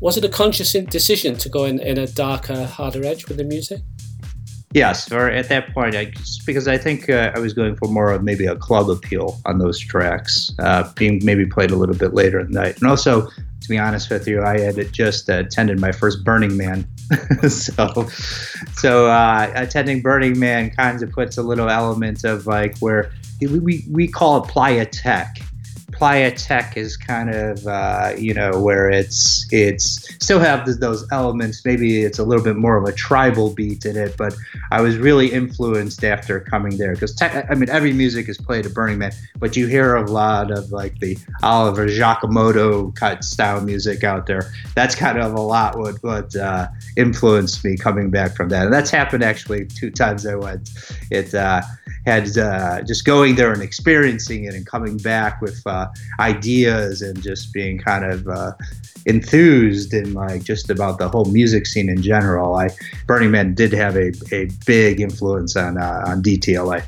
Was 0.00 0.16
it 0.16 0.24
a 0.24 0.28
conscious 0.28 0.72
decision 0.72 1.36
to 1.36 1.48
go 1.48 1.64
in, 1.64 1.80
in 1.80 1.98
a 1.98 2.06
darker, 2.06 2.66
harder 2.66 3.04
edge 3.04 3.28
with 3.28 3.38
the 3.38 3.44
music? 3.44 3.80
Yes, 4.72 5.10
or 5.10 5.30
at 5.30 5.48
that 5.48 5.72
point, 5.72 5.96
I 5.96 6.12
because 6.44 6.68
I 6.68 6.76
think 6.76 7.08
uh, 7.08 7.32
I 7.34 7.38
was 7.38 7.54
going 7.54 7.76
for 7.76 7.88
more 7.88 8.12
of 8.12 8.22
maybe 8.22 8.44
a 8.44 8.56
club 8.56 8.90
appeal 8.90 9.40
on 9.46 9.58
those 9.58 9.80
tracks, 9.80 10.52
uh, 10.58 10.92
being 10.96 11.24
maybe 11.24 11.46
played 11.46 11.70
a 11.70 11.76
little 11.76 11.94
bit 11.94 12.12
later 12.12 12.40
in 12.40 12.50
the 12.50 12.60
night, 12.60 12.78
and 12.78 12.90
also 12.90 13.28
to 13.66 13.70
be 13.70 13.78
honest 13.78 14.10
with 14.10 14.28
you, 14.28 14.44
I 14.44 14.60
had 14.60 14.92
just 14.92 15.28
attended 15.28 15.80
my 15.80 15.90
first 15.90 16.22
Burning 16.22 16.56
Man, 16.56 16.86
so 17.48 18.06
so 18.74 19.08
uh, 19.08 19.50
attending 19.56 20.02
Burning 20.02 20.38
Man 20.38 20.70
kind 20.70 21.02
of 21.02 21.10
puts 21.10 21.36
a 21.36 21.42
little 21.42 21.68
element 21.68 22.22
of 22.22 22.46
like 22.46 22.78
where 22.78 23.10
we 23.40 23.58
we, 23.58 23.84
we 23.90 24.06
call 24.06 24.44
it 24.44 24.48
playa 24.48 24.86
tech 24.86 25.38
Playa 25.96 26.30
Tech 26.30 26.76
is 26.76 26.96
kind 26.96 27.30
of 27.30 27.66
uh, 27.66 28.12
you 28.18 28.34
know 28.34 28.60
where 28.60 28.90
it's 28.90 29.46
it's 29.50 30.14
still 30.22 30.38
have 30.38 30.66
those 30.78 31.06
elements. 31.10 31.64
Maybe 31.64 32.02
it's 32.02 32.18
a 32.18 32.24
little 32.24 32.44
bit 32.44 32.56
more 32.56 32.76
of 32.76 32.84
a 32.84 32.92
tribal 32.92 33.54
beat 33.54 33.86
in 33.86 33.96
it, 33.96 34.14
but 34.18 34.36
I 34.70 34.82
was 34.82 34.98
really 34.98 35.32
influenced 35.32 36.04
after 36.04 36.40
coming 36.40 36.76
there 36.76 36.92
because 36.92 37.16
I 37.22 37.54
mean 37.54 37.70
every 37.70 37.94
music 37.94 38.28
is 38.28 38.36
played 38.36 38.66
at 38.66 38.74
Burning 38.74 38.98
Man, 38.98 39.12
but 39.38 39.56
you 39.56 39.66
hear 39.66 39.94
a 39.94 40.10
lot 40.10 40.50
of 40.50 40.70
like 40.70 40.98
the 41.00 41.16
Olivier 41.42 41.86
Giacomotto 41.98 42.94
cut 42.94 43.24
style 43.24 43.62
music 43.62 44.04
out 44.04 44.26
there. 44.26 44.52
That's 44.74 44.94
kind 44.94 45.18
of 45.18 45.32
a 45.32 45.40
lot 45.40 45.78
what 45.78 46.02
what 46.02 46.36
uh, 46.36 46.68
influenced 46.98 47.64
me 47.64 47.78
coming 47.78 48.10
back 48.10 48.36
from 48.36 48.50
that, 48.50 48.64
and 48.64 48.72
that's 48.72 48.90
happened 48.90 49.22
actually 49.22 49.64
two 49.64 49.90
times 49.90 50.26
I 50.26 50.34
went. 50.34 50.68
It 51.10 51.34
uh, 51.34 51.62
had 52.06 52.38
uh, 52.38 52.82
just 52.82 53.04
going 53.04 53.34
there 53.34 53.52
and 53.52 53.62
experiencing 53.62 54.44
it 54.44 54.54
and 54.54 54.64
coming 54.64 54.96
back 54.98 55.42
with 55.42 55.60
uh, 55.66 55.88
ideas 56.20 57.02
and 57.02 57.20
just 57.20 57.52
being 57.52 57.78
kind 57.78 58.04
of 58.04 58.28
uh, 58.28 58.52
enthused 59.06 59.92
and 59.92 60.14
like 60.14 60.44
just 60.44 60.70
about 60.70 60.98
the 60.98 61.08
whole 61.08 61.24
music 61.26 61.66
scene 61.66 61.88
in 61.88 62.00
general. 62.00 62.54
I 62.54 62.68
Burning 63.06 63.32
Man 63.32 63.54
did 63.54 63.72
have 63.72 63.96
a, 63.96 64.12
a 64.32 64.48
big 64.64 65.00
influence 65.00 65.56
on 65.56 65.78
uh, 65.78 66.04
on 66.06 66.22
DTLA. 66.22 66.84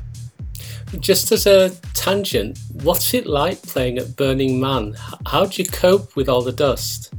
Just 0.99 1.31
as 1.31 1.45
a 1.45 1.69
tangent, 1.93 2.57
what's 2.81 3.13
it 3.13 3.27
like 3.27 3.61
playing 3.61 3.99
at 3.99 4.15
Burning 4.15 4.59
Man? 4.59 4.95
How 5.27 5.45
do 5.45 5.61
you 5.61 5.67
cope 5.69 6.15
with 6.15 6.27
all 6.27 6.41
the 6.41 6.51
dust? 6.51 7.13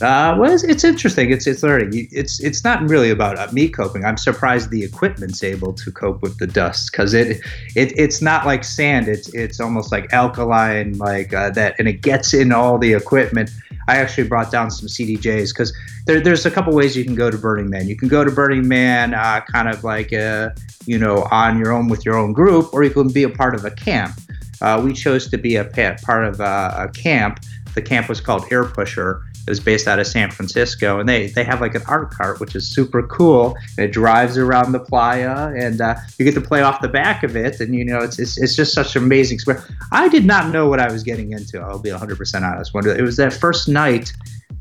Uh, 0.00 0.36
well, 0.36 0.52
it's, 0.52 0.64
it's, 0.64 0.82
interesting. 0.82 1.30
It's 1.30 1.46
it's 1.46 1.62
learning. 1.62 2.08
It's 2.10 2.40
it's 2.40 2.64
not 2.64 2.82
really 2.82 3.10
about 3.10 3.38
uh, 3.38 3.46
me 3.52 3.68
coping. 3.68 4.04
I'm 4.04 4.16
surprised 4.16 4.70
the 4.70 4.82
equipment's 4.82 5.44
able 5.44 5.72
to 5.72 5.92
cope 5.92 6.20
with 6.20 6.36
the 6.38 6.48
dust 6.48 6.90
because 6.90 7.14
it 7.14 7.40
it 7.76 7.96
it's 7.96 8.20
not 8.20 8.44
like 8.44 8.64
sand. 8.64 9.06
It's 9.06 9.32
it's 9.34 9.60
almost 9.60 9.92
like 9.92 10.12
alkaline, 10.12 10.98
like 10.98 11.32
uh, 11.32 11.50
that, 11.50 11.76
and 11.78 11.86
it 11.86 12.02
gets 12.02 12.34
in 12.34 12.50
all 12.50 12.76
the 12.76 12.92
equipment. 12.92 13.50
I 13.86 13.98
actually 13.98 14.26
brought 14.26 14.50
down 14.50 14.72
some 14.72 14.88
CDJs 14.88 15.50
because 15.50 15.72
there, 16.06 16.20
there's 16.20 16.44
a 16.44 16.50
couple 16.50 16.74
ways 16.74 16.96
you 16.96 17.04
can 17.04 17.14
go 17.14 17.30
to 17.30 17.38
Burning 17.38 17.70
Man. 17.70 17.86
You 17.86 17.96
can 17.96 18.08
go 18.08 18.24
to 18.24 18.32
Burning 18.32 18.66
Man 18.66 19.14
uh, 19.14 19.42
kind 19.42 19.68
of 19.68 19.84
like 19.84 20.10
a, 20.10 20.46
uh, 20.46 20.50
you 20.86 20.98
know 20.98 21.28
on 21.30 21.56
your 21.56 21.72
own 21.72 21.86
with 21.86 22.04
your 22.04 22.16
own 22.16 22.32
group, 22.32 22.74
or 22.74 22.82
you 22.82 22.90
can 22.90 23.12
be 23.12 23.22
a 23.22 23.30
part 23.30 23.54
of 23.54 23.64
a 23.64 23.70
camp. 23.70 24.18
Uh, 24.60 24.82
we 24.84 24.92
chose 24.92 25.30
to 25.30 25.38
be 25.38 25.54
a 25.54 25.64
part 26.02 26.24
of 26.24 26.40
a, 26.40 26.74
a 26.78 26.88
camp. 26.88 27.38
The 27.76 27.82
camp 27.82 28.08
was 28.08 28.20
called 28.20 28.44
Air 28.50 28.64
Pusher 28.64 29.22
it 29.46 29.50
was 29.50 29.60
based 29.60 29.86
out 29.86 29.98
of 29.98 30.06
San 30.06 30.30
Francisco, 30.30 30.98
and 30.98 31.08
they 31.08 31.28
they 31.28 31.44
have 31.44 31.60
like 31.60 31.74
an 31.74 31.82
art 31.86 32.10
cart, 32.10 32.40
which 32.40 32.56
is 32.56 32.68
super 32.68 33.02
cool. 33.06 33.56
And 33.76 33.86
it 33.86 33.92
drives 33.92 34.38
around 34.38 34.72
the 34.72 34.80
playa, 34.80 35.52
and 35.56 35.80
uh, 35.80 35.96
you 36.18 36.24
get 36.24 36.34
to 36.34 36.40
play 36.40 36.62
off 36.62 36.80
the 36.80 36.88
back 36.88 37.22
of 37.22 37.36
it, 37.36 37.60
and 37.60 37.74
you 37.74 37.84
know 37.84 38.00
it's 38.00 38.18
it's, 38.18 38.38
it's 38.38 38.56
just 38.56 38.72
such 38.72 38.96
an 38.96 39.04
amazing 39.04 39.36
experience. 39.36 39.70
I 39.92 40.08
did 40.08 40.24
not 40.24 40.52
know 40.52 40.68
what 40.68 40.80
I 40.80 40.90
was 40.90 41.02
getting 41.02 41.32
into. 41.32 41.60
I'll 41.60 41.78
be 41.78 41.90
100% 41.90 42.42
honest. 42.42 42.74
It 42.74 43.02
was 43.02 43.16
that 43.16 43.32
first 43.32 43.68
night 43.68 44.12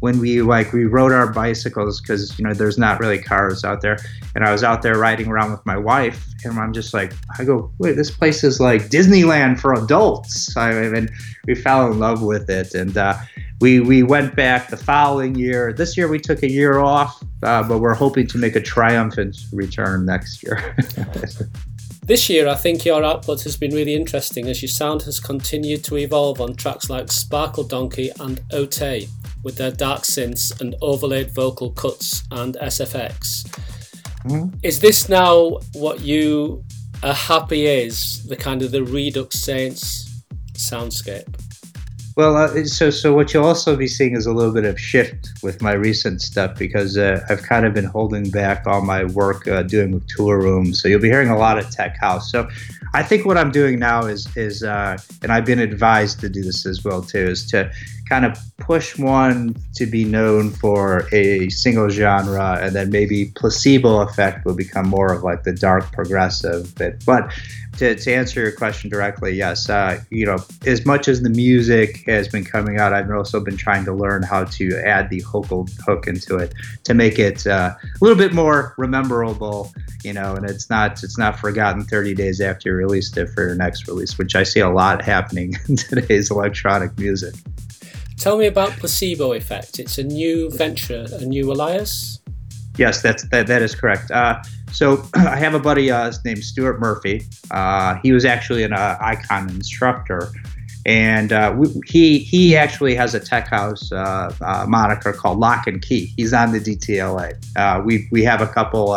when 0.03 0.19
we 0.19 0.41
like 0.41 0.73
we 0.73 0.83
rode 0.83 1.13
our 1.13 1.31
bicycles 1.31 2.01
because 2.01 2.37
you 2.37 2.43
know 2.43 2.53
there's 2.53 2.77
not 2.77 2.99
really 2.99 3.17
cars 3.17 3.63
out 3.63 3.79
there 3.79 3.97
and 4.35 4.43
i 4.43 4.51
was 4.51 4.61
out 4.61 4.81
there 4.81 4.97
riding 4.97 5.29
around 5.29 5.49
with 5.49 5.65
my 5.65 5.77
wife 5.77 6.27
and 6.43 6.59
i'm 6.59 6.73
just 6.73 6.93
like 6.93 7.13
i 7.39 7.45
go 7.45 7.71
wait 7.79 7.95
this 7.95 8.11
place 8.11 8.43
is 8.43 8.59
like 8.59 8.89
disneyland 8.89 9.57
for 9.57 9.73
adults 9.73 10.57
i 10.57 10.73
mean 10.73 11.07
we 11.47 11.55
fell 11.55 11.89
in 11.89 11.99
love 11.99 12.21
with 12.21 12.49
it 12.49 12.73
and 12.73 12.97
uh, 12.97 13.15
we 13.63 13.79
we 13.79 14.03
went 14.03 14.35
back 14.35 14.67
the 14.67 14.75
following 14.75 15.35
year. 15.35 15.71
This 15.71 15.95
year 15.95 16.09
we 16.09 16.19
took 16.19 16.43
a 16.43 16.51
year 16.51 16.79
off, 16.79 17.23
uh, 17.43 17.63
but 17.63 17.77
we're 17.79 17.93
hoping 17.93 18.27
to 18.27 18.37
make 18.37 18.57
a 18.57 18.61
triumphant 18.61 19.37
return 19.53 20.05
next 20.05 20.43
year. 20.43 20.75
this 22.03 22.29
year, 22.29 22.49
I 22.49 22.55
think 22.55 22.83
your 22.83 23.05
output 23.05 23.41
has 23.43 23.55
been 23.55 23.73
really 23.73 23.95
interesting 23.95 24.49
as 24.49 24.61
your 24.61 24.67
sound 24.67 25.03
has 25.03 25.17
continued 25.17 25.85
to 25.85 25.95
evolve 25.95 26.41
on 26.41 26.55
tracks 26.55 26.89
like 26.89 27.09
Sparkle 27.09 27.63
Donkey 27.63 28.11
and 28.19 28.41
Ote 28.51 29.07
with 29.43 29.55
their 29.55 29.71
dark 29.71 30.01
synths 30.01 30.59
and 30.59 30.75
overlaid 30.81 31.33
vocal 31.33 31.71
cuts 31.71 32.23
and 32.31 32.55
SFX. 32.55 33.47
Mm-hmm. 34.25 34.57
Is 34.61 34.81
this 34.81 35.07
now 35.07 35.59
what 35.71 36.01
you 36.01 36.65
are 37.01 37.13
happy 37.13 37.65
is 37.65 38.27
the 38.27 38.35
kind 38.35 38.61
of 38.61 38.71
the 38.71 38.83
Redux 38.83 39.39
Saints 39.39 40.21
soundscape? 40.57 41.52
Well, 42.15 42.37
uh, 42.37 42.65
so 42.65 42.91
so 42.91 43.13
what 43.13 43.33
you'll 43.33 43.45
also 43.45 43.75
be 43.75 43.87
seeing 43.87 44.15
is 44.15 44.27
a 44.27 44.33
little 44.33 44.53
bit 44.53 44.65
of 44.65 44.79
shift 44.79 45.29
with 45.41 45.61
my 45.61 45.71
recent 45.71 46.21
stuff 46.21 46.57
because 46.59 46.95
uh, 46.95 47.25
I've 47.27 47.41
kind 47.41 47.65
of 47.65 47.73
been 47.73 47.85
holding 47.85 48.29
back 48.29 48.67
all 48.67 48.81
my 48.81 49.05
work 49.05 49.47
uh, 49.47 49.63
doing 49.63 49.91
with 49.91 50.07
Toolrooms. 50.07 50.75
So 50.75 50.87
you'll 50.87 51.01
be 51.01 51.09
hearing 51.09 51.29
a 51.29 51.37
lot 51.37 51.57
of 51.57 51.69
tech 51.71 51.97
house. 51.99 52.31
So 52.31 52.47
I 52.93 53.01
think 53.01 53.25
what 53.25 53.37
I'm 53.37 53.51
doing 53.51 53.79
now 53.79 54.05
is 54.05 54.27
is 54.37 54.63
uh, 54.63 54.97
and 55.23 55.31
I've 55.31 55.45
been 55.45 55.59
advised 55.59 56.19
to 56.19 56.29
do 56.29 56.43
this 56.43 56.67
as 56.67 56.83
well 56.83 57.01
too 57.01 57.17
is 57.17 57.47
to 57.47 57.71
kind 58.07 58.25
of 58.25 58.37
push 58.57 58.97
one 58.99 59.55
to 59.75 59.87
be 59.87 60.03
known 60.03 60.51
for 60.51 61.07
a 61.11 61.49
single 61.49 61.89
genre 61.89 62.59
and 62.61 62.75
then 62.75 62.91
maybe 62.91 63.31
Placebo 63.35 64.05
eFx 64.05 64.45
will 64.45 64.55
become 64.55 64.87
more 64.87 65.11
of 65.11 65.23
like 65.23 65.43
the 65.43 65.53
dark 65.53 65.91
progressive 65.91 66.75
bit 66.75 67.03
but 67.05 67.33
to, 67.77 67.95
to 67.95 68.13
answer 68.13 68.41
your 68.41 68.51
question 68.51 68.89
directly, 68.89 69.33
yes. 69.33 69.69
Uh, 69.69 69.99
you 70.09 70.25
know, 70.25 70.37
as 70.65 70.85
much 70.85 71.07
as 71.07 71.21
the 71.21 71.29
music 71.29 72.03
has 72.05 72.27
been 72.27 72.43
coming 72.43 72.77
out, 72.77 72.93
I've 72.93 73.09
also 73.09 73.39
been 73.39 73.57
trying 73.57 73.85
to 73.85 73.93
learn 73.93 74.23
how 74.23 74.43
to 74.45 74.81
add 74.85 75.09
the 75.09 75.21
hook 75.21 75.47
hook 75.85 76.07
into 76.07 76.37
it 76.37 76.53
to 76.83 76.93
make 76.93 77.19
it 77.19 77.45
uh, 77.47 77.75
a 77.79 77.97
little 78.01 78.17
bit 78.17 78.33
more 78.33 78.73
rememberable. 78.77 79.71
You 80.03 80.13
know, 80.13 80.35
and 80.35 80.49
it's 80.49 80.69
not 80.69 81.03
it's 81.03 81.17
not 81.17 81.39
forgotten 81.39 81.83
30 81.83 82.13
days 82.13 82.41
after 82.41 82.69
you 82.69 82.75
released 82.75 83.17
it 83.17 83.29
for 83.29 83.45
your 83.47 83.55
next 83.55 83.87
release, 83.87 84.17
which 84.17 84.35
I 84.35 84.43
see 84.43 84.59
a 84.59 84.69
lot 84.69 85.01
happening 85.01 85.55
in 85.67 85.75
today's 85.75 86.29
electronic 86.29 86.97
music. 86.97 87.33
Tell 88.17 88.37
me 88.37 88.45
about 88.45 88.71
Placebo 88.73 89.31
eFx. 89.31 89.79
It's 89.79 89.97
a 89.97 90.03
new 90.03 90.49
venture, 90.51 91.05
a 91.11 91.25
new 91.25 91.51
alias. 91.51 92.21
Yes, 92.77 93.01
that's 93.01 93.27
that. 93.29 93.47
That 93.47 93.61
is 93.61 93.75
correct. 93.75 94.11
Uh, 94.11 94.41
so 94.73 95.05
I 95.13 95.37
have 95.37 95.53
a 95.53 95.59
buddy 95.59 95.91
uh, 95.91 96.11
named 96.25 96.43
Stuart 96.43 96.79
Murphy. 96.79 97.25
Uh, 97.51 97.95
he 98.03 98.11
was 98.11 98.25
actually 98.25 98.63
an 98.63 98.73
uh, 98.73 98.97
icon 98.99 99.49
instructor, 99.49 100.29
and 100.85 101.31
uh, 101.31 101.53
we, 101.55 101.69
he 101.85 102.19
he 102.19 102.57
actually 102.57 102.95
has 102.95 103.13
a 103.13 103.19
tech 103.19 103.47
house 103.47 103.91
uh, 103.91 104.33
uh, 104.41 104.65
moniker 104.67 105.13
called 105.13 105.39
LoknKey. 105.39 106.13
He's 106.17 106.33
on 106.33 106.51
the 106.51 106.59
DTLA. 106.59 107.85
we 107.85 108.07
we 108.11 108.23
have 108.23 108.41
a 108.41 108.47
couple 108.47 108.93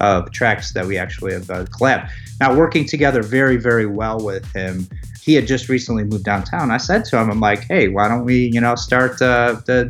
of 0.00 0.30
tracks 0.32 0.72
that 0.74 0.86
we 0.86 0.98
actually 0.98 1.32
have 1.32 1.50
uh, 1.50 1.64
collabed. 1.64 2.10
Now 2.40 2.54
working 2.54 2.86
together 2.86 3.22
very 3.22 3.56
very 3.56 3.86
well 3.86 4.20
with 4.20 4.50
him. 4.52 4.86
He 5.22 5.32
had 5.32 5.46
just 5.46 5.70
recently 5.70 6.04
moved 6.04 6.24
downtown. 6.24 6.70
I 6.70 6.76
said 6.76 7.06
to 7.06 7.18
him, 7.18 7.30
I'm 7.30 7.40
like, 7.40 7.64
hey, 7.64 7.88
why 7.88 8.08
don't 8.08 8.26
we, 8.26 8.50
you 8.52 8.60
know, 8.60 8.74
start 8.74 9.16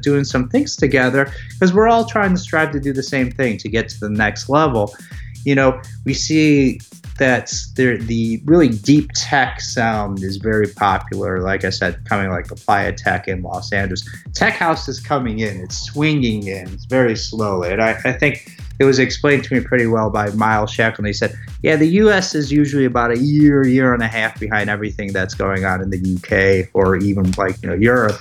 doing 0.00 0.22
some 0.22 0.48
things 0.48 0.76
together? 0.76 1.32
Because 1.50 1.74
we're 1.74 1.88
all 1.88 2.04
trying 2.04 2.30
to 2.34 2.38
strive 2.38 2.70
to 2.70 2.78
do 2.78 2.92
the 2.92 3.02
same 3.02 3.32
thing 3.32 3.58
to 3.58 3.68
get 3.68 3.88
to 3.88 3.98
the 3.98 4.10
next 4.10 4.48
level 4.48 4.94
you 5.44 5.54
know, 5.54 5.80
we 6.04 6.14
see 6.14 6.80
that 7.18 7.52
the 7.76 8.40
really 8.44 8.68
deep 8.68 9.10
tech 9.14 9.60
sound 9.60 10.22
is 10.22 10.36
very 10.36 10.66
popular. 10.66 11.40
Like 11.40 11.64
I 11.64 11.70
said, 11.70 12.04
coming 12.06 12.30
like 12.30 12.48
the 12.48 12.56
Playa 12.56 12.92
Tech 12.92 13.28
in 13.28 13.42
Los 13.42 13.72
Angeles. 13.72 14.08
Tech 14.34 14.54
House 14.54 14.88
is 14.88 14.98
coming 14.98 15.38
in, 15.38 15.60
it's 15.60 15.78
swinging 15.78 16.46
in, 16.46 16.68
it's 16.72 16.86
very 16.86 17.16
slowly. 17.16 17.70
And 17.72 17.82
I, 17.82 17.90
I 18.04 18.12
think 18.12 18.58
it 18.80 18.84
was 18.84 18.98
explained 18.98 19.44
to 19.44 19.54
me 19.54 19.60
pretty 19.60 19.86
well 19.86 20.10
by 20.10 20.30
Miles 20.30 20.72
Shackleton. 20.72 21.04
He 21.04 21.12
said, 21.12 21.36
Yeah, 21.62 21.76
the 21.76 21.86
US 21.86 22.34
is 22.34 22.50
usually 22.50 22.84
about 22.84 23.12
a 23.12 23.18
year, 23.18 23.64
year 23.64 23.94
and 23.94 24.02
a 24.02 24.08
half 24.08 24.38
behind 24.40 24.68
everything 24.68 25.12
that's 25.12 25.34
going 25.34 25.64
on 25.64 25.80
in 25.80 25.90
the 25.90 26.16
UK 26.16 26.70
or 26.74 26.96
even 26.96 27.30
like, 27.32 27.62
you 27.62 27.68
know, 27.68 27.76
Europe. 27.76 28.20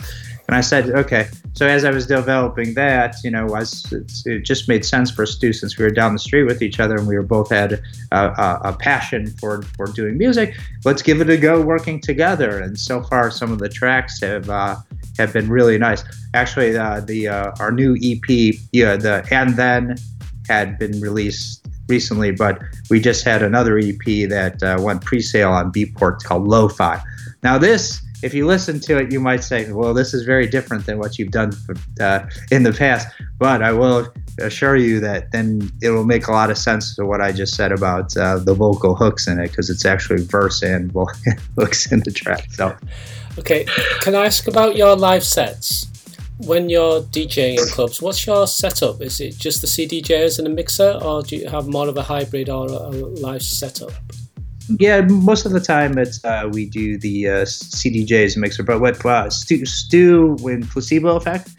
And 0.53 0.59
I 0.59 0.61
said, 0.61 0.91
okay. 0.91 1.29
So 1.53 1.65
as 1.65 1.83
I 1.83 1.89
was 1.89 2.05
developing 2.05 2.75
that, 2.75 3.15
you 3.23 3.31
know, 3.31 3.47
was 3.47 3.91
it 4.27 4.43
just 4.43 4.69
made 4.69 4.85
sense 4.85 5.09
for 5.09 5.23
us 5.23 5.33
to 5.33 5.39
do 5.39 5.51
since 5.51 5.79
we 5.79 5.83
were 5.83 5.89
down 5.89 6.13
the 6.13 6.19
street 6.19 6.43
with 6.43 6.61
each 6.61 6.79
other 6.79 6.95
and 6.95 7.07
we 7.07 7.15
were 7.15 7.23
both 7.23 7.49
had 7.49 7.81
a, 8.11 8.27
a, 8.27 8.61
a, 8.65 8.73
passion 8.73 9.31
for 9.39 9.63
for 9.75 9.87
doing 9.87 10.15
music. 10.15 10.53
Let's 10.85 11.01
give 11.01 11.21
it 11.21 11.29
a 11.31 11.37
go 11.37 11.59
working 11.59 11.99
together. 11.99 12.59
And 12.59 12.79
so 12.79 13.01
far, 13.01 13.31
some 13.31 13.51
of 13.51 13.57
the 13.57 13.67
tracks 13.67 14.21
have 14.21 14.47
uh, 14.47 14.75
have 15.17 15.33
been 15.33 15.49
really 15.49 15.79
nice. 15.79 16.03
Actually, 16.35 16.77
uh, 16.77 16.99
the 16.99 17.29
uh, 17.29 17.51
our 17.59 17.71
new 17.71 17.97
EP, 18.03 18.55
yeah, 18.71 18.95
the 18.95 19.27
and 19.31 19.55
then 19.55 19.95
had 20.47 20.77
been 20.77 21.01
released 21.01 21.65
recently, 21.89 22.29
but 22.29 22.61
we 22.91 22.99
just 22.99 23.25
had 23.25 23.41
another 23.41 23.79
EP 23.79 24.29
that 24.29 24.61
uh, 24.61 24.77
went 24.79 25.03
pre-sale 25.03 25.49
on 25.49 25.71
Beatport 25.71 26.23
called 26.23 26.47
Lo-Fi. 26.47 27.01
Now 27.41 27.57
this 27.57 28.03
if 28.23 28.33
you 28.33 28.47
listen 28.47 28.79
to 28.79 28.97
it, 28.97 29.11
you 29.11 29.19
might 29.19 29.43
say, 29.43 29.69
well, 29.71 29.93
this 29.93 30.13
is 30.13 30.23
very 30.23 30.47
different 30.47 30.85
than 30.85 30.97
what 30.97 31.19
you've 31.19 31.31
done 31.31 31.51
uh, 31.99 32.21
in 32.51 32.63
the 32.63 32.71
past. 32.71 33.07
But 33.37 33.61
I 33.61 33.73
will 33.73 34.07
assure 34.39 34.77
you 34.77 34.99
that 35.01 35.31
then 35.31 35.69
it 35.81 35.89
will 35.89 36.05
make 36.05 36.27
a 36.27 36.31
lot 36.31 36.49
of 36.49 36.57
sense 36.57 36.95
to 36.95 37.05
what 37.05 37.21
I 37.21 37.33
just 37.33 37.55
said 37.55 37.71
about 37.73 38.15
uh, 38.15 38.37
the 38.37 38.53
vocal 38.53 38.95
hooks 38.95 39.27
in 39.27 39.39
it 39.39 39.49
because 39.49 39.69
it's 39.69 39.85
actually 39.85 40.23
verse 40.23 40.61
and 40.61 40.91
hooks 41.57 41.91
in 41.91 41.99
the 41.99 42.11
track. 42.11 42.47
So, 42.53 42.75
okay, 43.37 43.65
can 43.99 44.15
I 44.15 44.25
ask 44.25 44.47
about 44.47 44.77
your 44.77 44.95
live 44.95 45.23
sets? 45.23 45.89
When 46.37 46.67
you're 46.67 47.01
DJing 47.01 47.59
in 47.59 47.67
clubs, 47.67 48.01
what's 48.01 48.25
your 48.25 48.47
setup? 48.47 49.01
Is 49.01 49.21
it 49.21 49.37
just 49.37 49.61
the 49.61 49.67
CDJs 49.67 50.39
and 50.39 50.47
a 50.47 50.49
mixer, 50.49 50.99
or 51.01 51.21
do 51.21 51.35
you 51.35 51.47
have 51.47 51.67
more 51.67 51.87
of 51.87 51.95
a 51.95 52.01
hybrid 52.01 52.49
or 52.49 52.65
a 52.67 52.89
live 52.89 53.43
setup? 53.43 53.91
Yeah, 54.69 55.01
most 55.01 55.45
of 55.45 55.51
the 55.51 55.59
time 55.59 55.97
it's 55.97 56.23
uh, 56.23 56.49
we 56.51 56.69
do 56.69 56.97
the 56.97 57.27
uh, 57.27 57.45
CDJs 57.45 58.37
mixer. 58.37 58.63
But 58.63 58.79
what 58.79 59.05
uh, 59.05 59.29
Stu, 59.29 59.65
Stu 59.65 60.37
when 60.39 60.65
Placebo 60.65 61.19
eFx, 61.19 61.53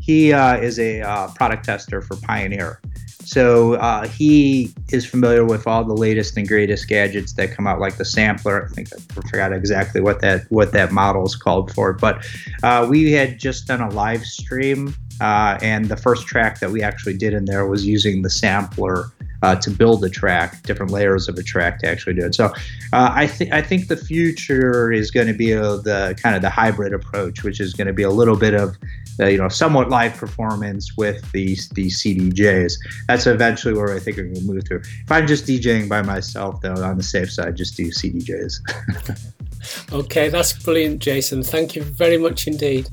he 0.00 0.32
uh, 0.32 0.56
is 0.56 0.78
a 0.78 1.00
uh, 1.00 1.28
product 1.28 1.64
tester 1.64 2.02
for 2.02 2.16
Pioneer. 2.16 2.80
So 3.24 3.74
uh, 3.74 4.06
he 4.08 4.74
is 4.90 5.06
familiar 5.06 5.44
with 5.44 5.66
all 5.66 5.84
the 5.84 5.94
latest 5.94 6.36
and 6.36 6.46
greatest 6.46 6.88
gadgets 6.88 7.32
that 7.34 7.52
come 7.52 7.66
out, 7.66 7.80
like 7.80 7.96
the 7.96 8.04
sampler. 8.04 8.66
I 8.66 8.74
think 8.74 8.88
I 8.92 8.98
forgot 9.30 9.52
exactly 9.52 10.00
what 10.00 10.20
that 10.20 10.44
what 10.50 10.72
that 10.72 10.92
model 10.92 11.24
is 11.24 11.36
called 11.36 11.72
for. 11.72 11.94
But 11.94 12.26
uh, 12.62 12.86
we 12.90 13.12
had 13.12 13.38
just 13.38 13.66
done 13.66 13.80
a 13.80 13.88
live 13.90 14.24
stream, 14.24 14.94
and 15.20 15.86
the 15.86 15.96
first 15.96 16.26
track 16.26 16.58
that 16.60 16.70
we 16.70 16.82
actually 16.82 17.16
did 17.16 17.32
in 17.32 17.46
there 17.46 17.66
was 17.66 17.86
using 17.86 18.22
the 18.22 18.30
sampler 18.30 19.12
uh, 19.42 19.56
to 19.56 19.70
build 19.70 20.04
a 20.04 20.08
track, 20.08 20.62
different 20.62 20.92
layers 20.92 21.28
of 21.28 21.36
a 21.36 21.42
track 21.42 21.80
to 21.80 21.88
actually 21.88 22.14
do 22.14 22.24
it. 22.24 22.34
So 22.34 22.46
uh, 22.92 23.10
I 23.12 23.26
think 23.26 23.52
I 23.52 23.60
think 23.60 23.88
the 23.88 23.96
future 23.96 24.92
is 24.92 25.10
going 25.10 25.26
to 25.26 25.34
be 25.34 25.52
a, 25.52 25.76
the 25.78 26.18
kind 26.22 26.36
of 26.36 26.42
the 26.42 26.50
hybrid 26.50 26.94
approach, 26.94 27.42
which 27.42 27.60
is 27.60 27.74
going 27.74 27.86
to 27.86 27.92
be 27.92 28.02
a 28.02 28.10
little 28.10 28.36
bit 28.36 28.54
of 28.54 28.76
uh, 29.20 29.26
you 29.26 29.38
know 29.38 29.48
somewhat 29.48 29.90
live 29.90 30.14
performance 30.14 30.96
with 30.96 31.30
these 31.32 31.68
these 31.70 32.02
CDJs. 32.02 32.74
That's 33.08 33.26
eventually 33.26 33.74
where 33.74 33.94
I 33.94 33.98
think 33.98 34.16
we're 34.16 34.24
going 34.24 34.36
to 34.36 34.42
move 34.42 34.64
through. 34.66 34.80
If 34.80 35.10
I'm 35.10 35.26
just 35.26 35.46
DJing 35.46 35.88
by 35.88 36.02
myself, 36.02 36.60
though, 36.60 36.74
on 36.74 36.96
the 36.96 37.02
safe 37.02 37.32
side, 37.32 37.56
just 37.56 37.76
do 37.76 37.86
CDJs. 37.86 39.92
okay, 39.94 40.28
that's 40.28 40.52
brilliant, 40.52 41.00
Jason. 41.00 41.42
Thank 41.42 41.74
you 41.74 41.82
very 41.82 42.18
much 42.18 42.46
indeed. 42.46 42.88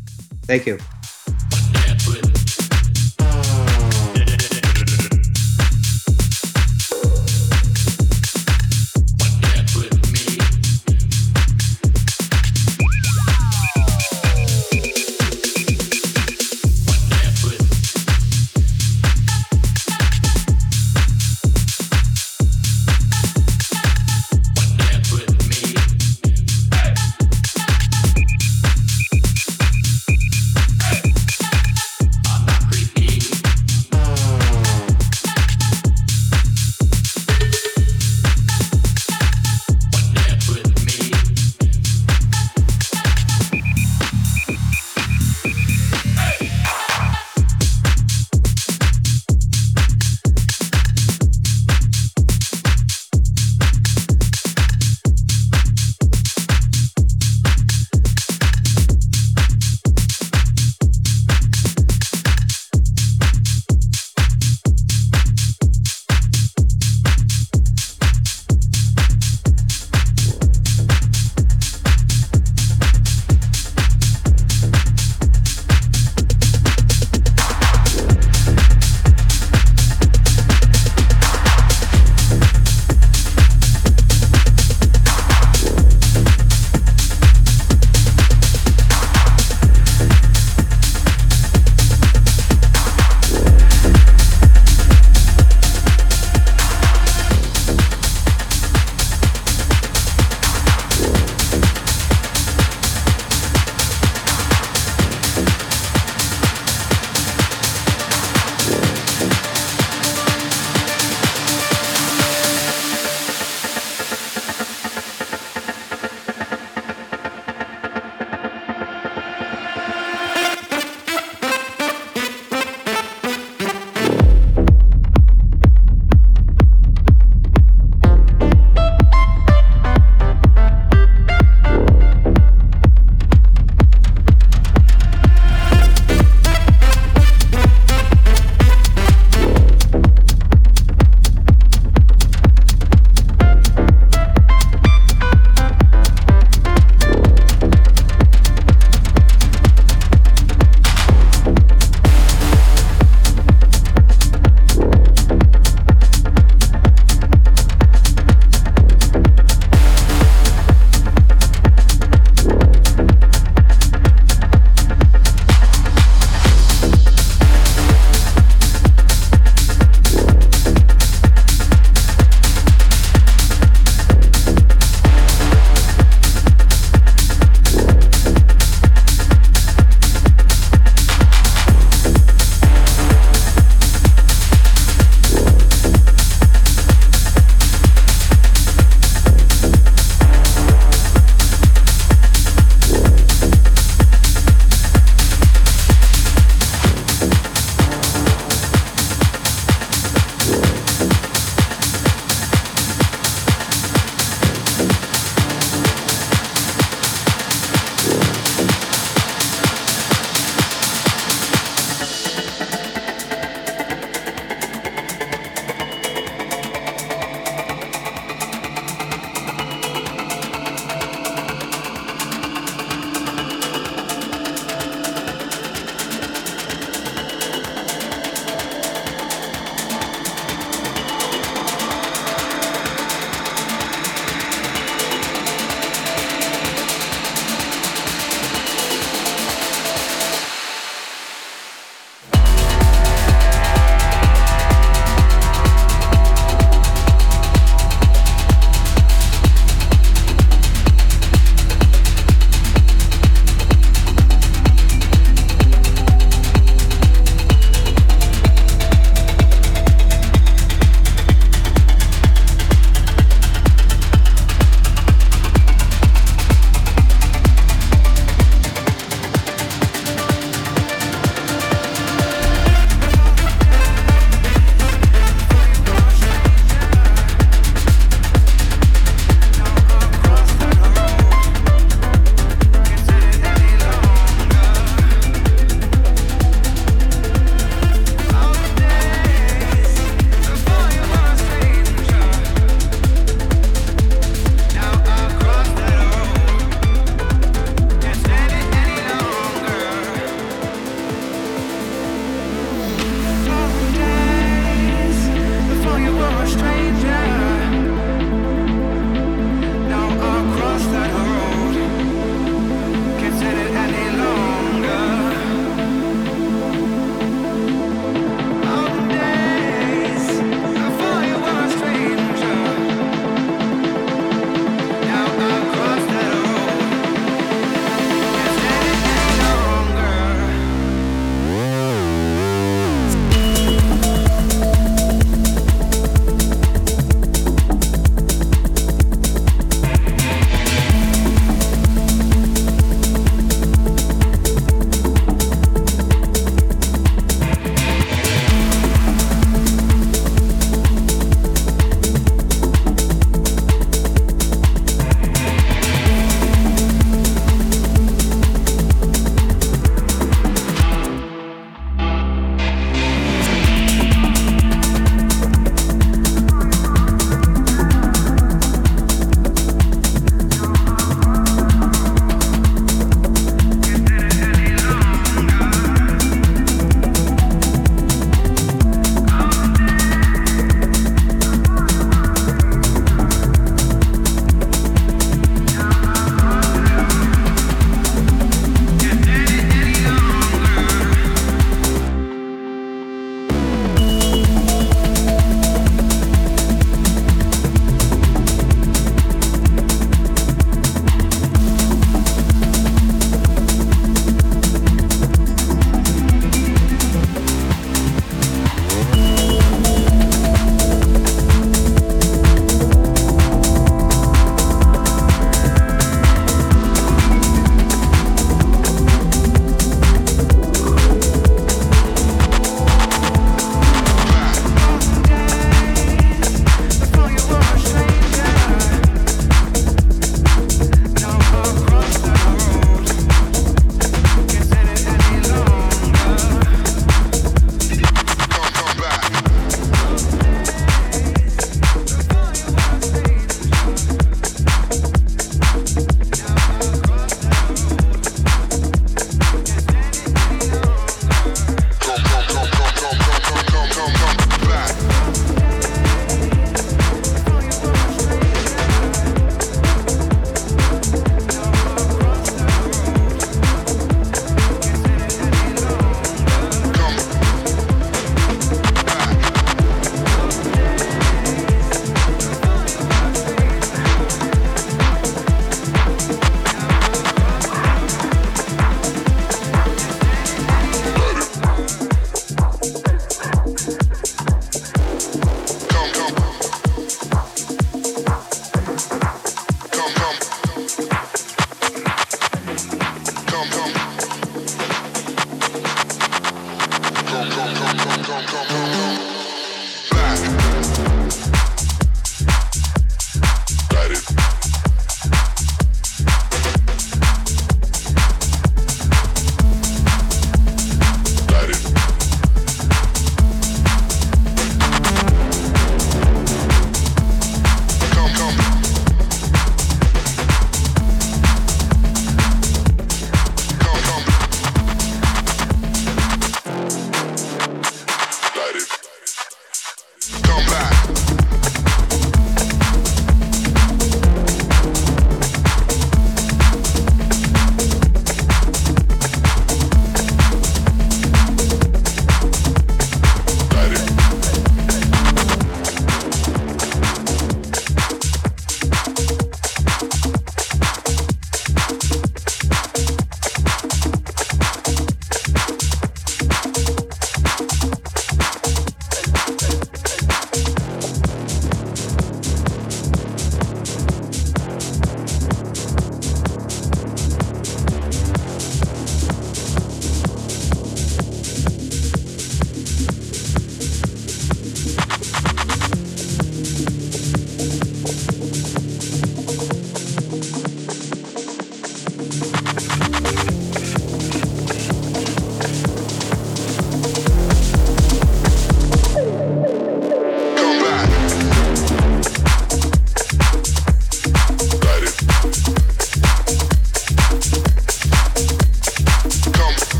Thank 0.45 0.65
you. 0.65 0.79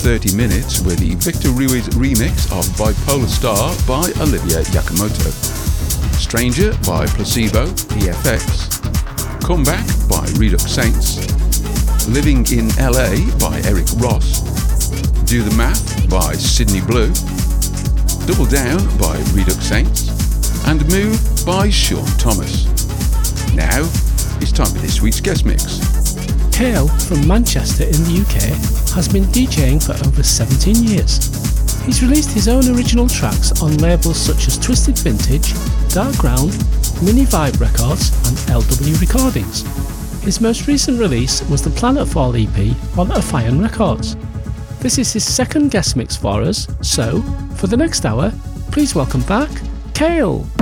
30 0.00 0.34
minutes 0.34 0.80
with 0.80 0.98
the 0.98 1.14
Victor 1.16 1.50
Ruiz 1.50 1.86
remix 1.90 2.50
of 2.56 2.64
Bipolar 2.80 3.28
Star 3.28 3.68
by 3.86 4.08
Olivier 4.22 4.64
Giacomotto, 4.72 5.30
Stranger 6.16 6.72
by 6.86 7.04
Placebo, 7.06 7.66
EFX, 8.00 8.80
Comeback 9.44 9.84
by 10.08 10.24
Redux 10.40 10.64
Saints, 10.64 11.20
Living 12.08 12.46
in 12.50 12.68
LA 12.80 13.12
by 13.36 13.60
Eric 13.68 13.84
Ross, 13.98 14.40
Do 15.28 15.42
the 15.42 15.54
Math 15.54 16.08
by 16.08 16.32
Sydney 16.32 16.80
Blu, 16.80 17.12
Double 18.24 18.46
Down 18.46 18.80
by 18.96 19.18
Redux 19.36 19.58
Saints, 19.60 20.08
and 20.66 20.80
Move 20.88 21.20
by 21.44 21.68
Shaun 21.68 22.06
Thomas. 22.16 22.64
Now, 23.52 23.84
it's 24.40 24.52
time 24.52 24.72
for 24.72 24.78
this 24.78 25.02
week's 25.02 25.20
guest 25.20 25.44
mix. 25.44 26.29
Chael 26.60 26.90
from 27.08 27.26
Manchester 27.26 27.84
in 27.84 28.04
the 28.04 28.20
UK 28.20 28.52
has 28.94 29.08
been 29.08 29.24
DJing 29.32 29.80
for 29.82 29.92
over 30.06 30.22
17 30.22 30.84
years. 30.84 31.16
He's 31.86 32.02
released 32.02 32.32
his 32.32 32.48
own 32.48 32.68
original 32.76 33.08
tracks 33.08 33.62
on 33.62 33.78
labels 33.78 34.18
such 34.18 34.46
as 34.46 34.58
Twisted 34.58 34.98
Vintage, 34.98 35.54
Darkground, 35.88 36.52
Mini 37.02 37.24
Vibe 37.24 37.58
Records, 37.58 38.12
and 38.28 38.36
LW 38.62 39.00
Recordings. 39.00 39.62
His 40.22 40.42
most 40.42 40.66
recent 40.66 41.00
release 41.00 41.40
was 41.48 41.62
the 41.62 41.70
Planetfall 41.70 42.36
EP 42.36 42.98
on 42.98 43.08
Ophion 43.08 43.62
Records. 43.62 44.16
This 44.80 44.98
is 44.98 45.14
his 45.14 45.24
second 45.24 45.70
guest 45.70 45.96
mix 45.96 46.14
for 46.14 46.42
us, 46.42 46.68
so 46.82 47.22
for 47.56 47.68
the 47.68 47.76
next 47.78 48.04
hour, 48.04 48.30
please 48.70 48.94
welcome 48.94 49.22
back 49.22 49.48
Chael. 49.94 50.59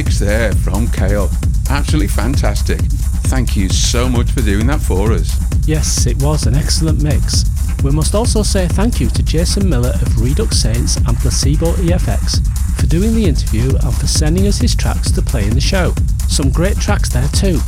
Mix 0.00 0.18
there 0.18 0.52
from 0.52 0.86
Chael. 0.86 1.28
Absolutely 1.68 2.08
fantastic. 2.08 2.80
Thank 3.28 3.54
you 3.54 3.68
so 3.68 4.08
much 4.08 4.30
for 4.30 4.40
doing 4.40 4.66
that 4.68 4.80
for 4.80 5.12
us. 5.12 5.38
Yes, 5.68 6.06
it 6.06 6.16
was 6.22 6.46
an 6.46 6.54
excellent 6.54 7.02
mix. 7.02 7.44
We 7.84 7.90
must 7.90 8.14
also 8.14 8.42
say 8.42 8.66
thank 8.66 8.98
you 8.98 9.10
to 9.10 9.22
Jason 9.22 9.68
Miller 9.68 9.90
of 9.90 10.22
Redux 10.22 10.56
Saints 10.56 10.96
and 10.96 11.18
Placebo 11.18 11.72
eFx 11.72 12.40
for 12.80 12.86
doing 12.86 13.14
the 13.14 13.26
interview 13.26 13.76
and 13.76 13.94
for 13.94 14.06
sending 14.06 14.46
us 14.46 14.56
his 14.56 14.74
tracks 14.74 15.10
to 15.10 15.20
play 15.20 15.44
in 15.46 15.50
the 15.52 15.60
show. 15.60 15.92
Some 16.28 16.48
great 16.48 16.78
tracks 16.78 17.10
there 17.10 17.28
too. 17.28 17.60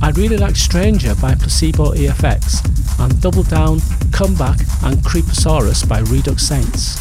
I 0.00 0.08
really 0.12 0.38
like 0.38 0.56
Stranger 0.56 1.14
by 1.16 1.34
Placebo 1.34 1.92
eFx 1.92 2.64
and 2.98 3.20
Double 3.20 3.42
Down, 3.42 3.80
Comeback 4.10 4.60
and 4.84 4.96
Creeposaurus 5.04 5.86
by 5.86 5.98
Redux 5.98 6.48
Saints. 6.48 6.96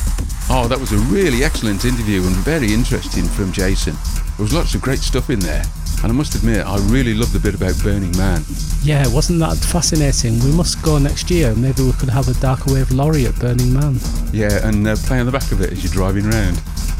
Oh, 0.50 0.68
that 0.68 0.78
was 0.78 0.92
a 0.92 0.98
really 0.98 1.46
excellent 1.46 1.86
interview 1.86 2.22
and 2.24 2.36
very 2.36 2.74
interesting 2.74 3.24
from 3.30 3.54
Jason. 3.54 3.96
There 4.38 4.44
was 4.44 4.54
lots 4.54 4.76
of 4.76 4.84
great 4.84 5.00
stuff 5.00 5.32
in 5.32 5.40
there. 5.40 5.64
And 6.04 6.12
I 6.12 6.16
must 6.16 6.36
admit, 6.36 6.64
I 6.64 6.78
really 6.90 7.16
loved 7.16 7.34
the 7.34 7.40
bit 7.40 7.56
about 7.56 7.74
Burning 7.82 8.16
Man. 8.18 8.44
Yeah, 8.84 9.08
wasn't 9.08 9.40
that 9.40 9.58
fascinating? 9.58 10.38
We 10.42 10.52
must 10.52 10.80
go 10.84 11.00
next 11.00 11.32
year. 11.32 11.56
Maybe 11.56 11.82
we 11.82 11.92
could 11.94 12.10
have 12.10 12.28
a 12.28 12.36
Darker 12.36 12.72
Wave 12.72 12.92
lorry 12.92 13.26
at 13.26 13.34
Burning 13.40 13.74
Man. 13.74 13.98
Yeah, 14.32 14.68
and 14.68 14.88
uh, 14.88 14.96
play 14.96 15.20
on 15.20 15.26
the 15.26 15.32
back 15.32 15.52
of 15.52 15.62
it 15.62 15.72
as 15.72 15.84
you're 15.84 15.92
driving 15.92 16.28
around. 16.28 16.54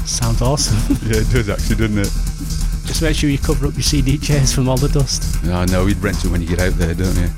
Sounds 0.10 0.42
awesome. 0.42 0.98
yeah, 1.04 1.22
it 1.22 1.30
does 1.30 1.48
actually, 1.48 1.76
doesn't 1.76 2.00
it? 2.00 2.10
Just 2.88 3.04
make 3.04 3.16
sure 3.16 3.30
you 3.30 3.38
cover 3.38 3.68
up 3.68 3.74
your 3.74 3.84
CDJs 3.84 4.56
from 4.56 4.68
all 4.68 4.78
the 4.78 4.90
dust. 4.90 5.46
I 5.46 5.66
know, 5.66 5.86
you'd 5.86 6.02
rent 6.02 6.26
it 6.26 6.32
when 6.32 6.42
you 6.42 6.48
get 6.48 6.60
out 6.60 6.74
there, 6.74 6.96
don't 6.96 7.18
you? 7.18 7.30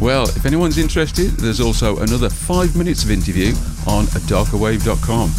Well, 0.00 0.24
if 0.24 0.44
anyone's 0.46 0.78
interested, 0.78 1.30
there's 1.38 1.60
also 1.60 1.98
another 1.98 2.28
five 2.28 2.74
minutes 2.74 3.04
of 3.04 3.12
interview 3.12 3.50
on 3.86 4.06
darkerwave.com. 4.26 5.30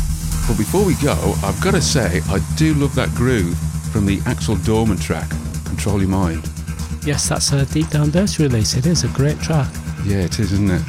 But 0.47 0.57
before 0.57 0.85
we 0.85 0.95
go, 1.03 1.35
I've 1.43 1.59
got 1.59 1.71
to 1.71 1.81
say, 1.81 2.21
I 2.29 2.39
do 2.55 2.75
love 2.75 2.95
that 2.95 3.09
groove 3.09 3.59
from 3.93 4.07
the 4.07 4.19
Axel 4.25 4.55
Doorman 4.55 4.97
track, 4.97 5.29
Control 5.65 6.01
Your 6.01 6.09
Mind. 6.09 6.49
Yes, 7.05 7.29
that's 7.29 7.51
a 7.51 7.63
Deep 7.67 7.87
Down 7.89 8.09
Bass 8.09 8.39
release. 8.39 8.73
It 8.73 8.87
is 8.87 9.03
a 9.03 9.07
great 9.09 9.39
track. 9.39 9.71
Yeah, 10.03 10.17
it 10.17 10.39
is, 10.39 10.51
isn't 10.51 10.71
it? 10.71 10.81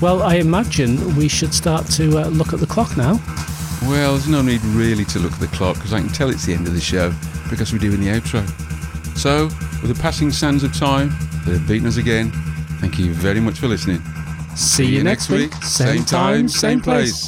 Well, 0.00 0.22
I 0.22 0.36
imagine 0.36 1.14
we 1.14 1.28
should 1.28 1.52
start 1.52 1.86
to 1.90 2.22
uh, 2.22 2.28
look 2.28 2.54
at 2.54 2.60
the 2.60 2.66
clock 2.66 2.96
now. 2.96 3.20
Well, 3.82 4.12
there's 4.12 4.28
no 4.28 4.40
need 4.40 4.64
really 4.64 5.04
to 5.06 5.18
look 5.18 5.32
at 5.32 5.40
the 5.40 5.46
clock 5.48 5.76
because 5.76 5.92
I 5.92 6.00
can 6.00 6.08
tell 6.08 6.30
it's 6.30 6.46
the 6.46 6.54
end 6.54 6.66
of 6.66 6.72
the 6.72 6.80
show 6.80 7.12
because 7.50 7.70
we're 7.70 7.80
doing 7.80 8.00
the 8.00 8.08
outro. 8.08 8.48
So, 9.14 9.44
with 9.82 9.94
the 9.94 10.02
passing 10.02 10.30
sands 10.30 10.64
of 10.64 10.74
time 10.74 11.10
they've 11.44 11.68
beaten 11.68 11.86
us 11.86 11.98
again, 11.98 12.30
thank 12.80 12.98
you 12.98 13.12
very 13.12 13.40
much 13.40 13.58
for 13.58 13.68
listening. 13.68 14.02
See, 14.56 14.86
you 14.86 15.04
next 15.04 15.28
week. 15.28 15.52
Same 15.56 16.02
time, 16.02 16.48
same 16.48 16.80
place. 16.80 17.12
The 17.12 17.21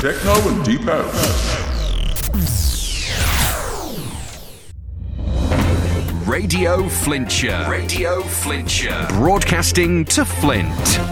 techno 0.00 0.32
and 0.48 0.64
deep 0.64 0.80
house. 0.80 1.60
Radio 6.26 6.88
Flintshire. 6.88 7.68
Radio 7.68 8.22
Flintshire. 8.22 9.06
Broadcasting 9.10 10.06
to 10.06 10.24
Flint. 10.24 11.09